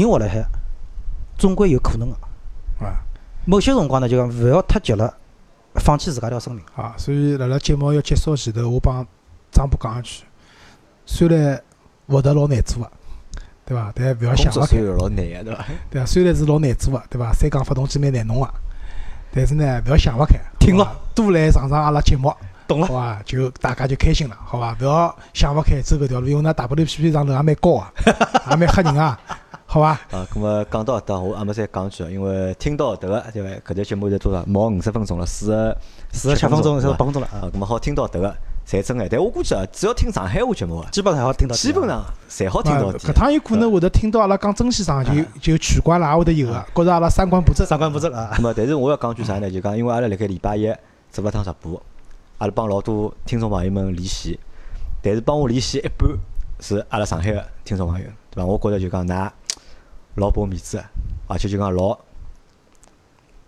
[0.00, 0.44] 人活辣海，
[1.38, 2.16] 总归有可能个。
[2.84, 3.02] 啊
[3.48, 5.14] 某些辰光呢，就讲勿要太急了，
[5.76, 6.64] 放弃自家条生命。
[6.74, 9.06] 啊，所以辣辣节目要结束前头，我帮
[9.52, 10.24] 张波讲一句，
[11.06, 11.62] 虽然
[12.08, 12.90] 活得老难做个，
[13.64, 13.92] 对伐？
[13.94, 15.64] 但勿要想勿开，作虽然老难个，对伐？
[15.90, 16.04] 对啊？
[16.04, 17.32] 虽然是老难做个，对伐？
[17.32, 18.54] 三缸发动机蛮难弄个，
[19.32, 22.34] 但是呢，勿要想勿开，听了多来上上阿拉节目，
[22.66, 23.22] 懂了好伐？
[23.24, 24.76] 就大家就开心了，好伐？
[24.80, 28.10] 勿要想勿开走搿条路，因为㑚大不头屁屁上头也蛮高个，
[28.50, 29.16] 也蛮吓人啊，
[29.76, 29.88] 好伐？
[30.10, 33.50] 啊，咁么讲到搿搭，我阿么再讲句，因为听到迭个对伐？
[33.60, 34.42] 搿节节目现在多少？
[34.46, 35.76] 毛五十分钟了，四十
[36.12, 38.34] 四十七分钟，对伐是八分钟了啊啊，，咁么好听到迭个，
[38.66, 39.06] 侪真爱。
[39.06, 41.54] 但我估计啊，只要听上海话节目啊，基本上好听到。
[41.54, 43.12] 基本上侪好听到搿。
[43.12, 45.22] 趟有可能会得听到阿拉讲曾先生就
[45.52, 47.66] 就取关了，也会得有个，觉着阿拉三观不正。
[47.66, 48.40] 三观不正啊咁。
[48.40, 49.50] 么，但是我要讲句啥呢？
[49.50, 50.72] 就讲，因为阿拉辣盖礼拜一
[51.10, 51.82] 做了趟直播，
[52.38, 54.40] 阿拉帮老多听众朋友们联系，
[55.02, 56.08] 但是帮我联系一半
[56.60, 58.46] 是阿拉上海个听众朋友，对伐？
[58.46, 59.30] 我觉着就讲㑚
[60.16, 60.84] 老拨面子的，
[61.28, 61.96] 而且就讲老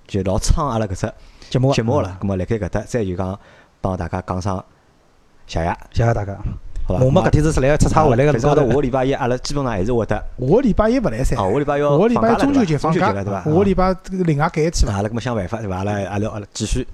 [0.07, 1.13] 就老撑阿拉搿只
[1.51, 2.17] 节目节目了。
[2.21, 3.39] 咁么辣盖搿搭再就讲
[3.81, 4.63] 帮大家讲声
[5.47, 6.37] 谢谢，谢谢大家。
[6.87, 7.05] 好伐？
[7.05, 13.43] 我们搿天是出来出差回来个反正下头下个礼拜一阿拉基本上还是会得，下个礼拜一勿来三，啊，下个礼拜要下个礼拜中秋节放假，对伐？
[13.43, 14.97] 下个礼拜这个另外改一天啊，伐？
[14.97, 15.77] 阿拉搿么想办法对伐？
[15.79, 16.87] 阿拉阿拉阿拉继续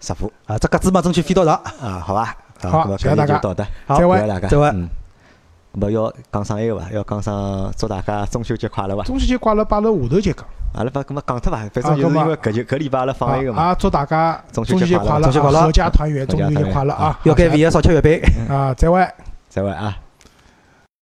[0.00, 1.54] 直播啊，这鸽子嘛争取飞到上。
[1.80, 2.36] 啊，好伐？
[2.62, 4.88] 好谢谢大家好再会谢谢大家，再会嗯。
[4.88, 4.99] 咁
[5.78, 6.90] 么要讲上一个伐？
[6.90, 9.04] 要讲上祝大家中秋节快乐伐？
[9.04, 10.44] 中秋节快乐，摆辣下头节讲。
[10.72, 11.58] 阿拉把搿么讲脱伐？
[11.58, 13.62] 反正就是因为搿就搿礼拜阿拉放一个嘛。
[13.62, 17.18] 啊，祝大家中中秋节快乐乐，中秋节快乐阖家团圆，中秋节快乐啊！
[17.24, 18.20] 要减肥，少吃月饼。
[18.48, 19.06] 啊，再会。
[19.48, 19.96] 再会啊！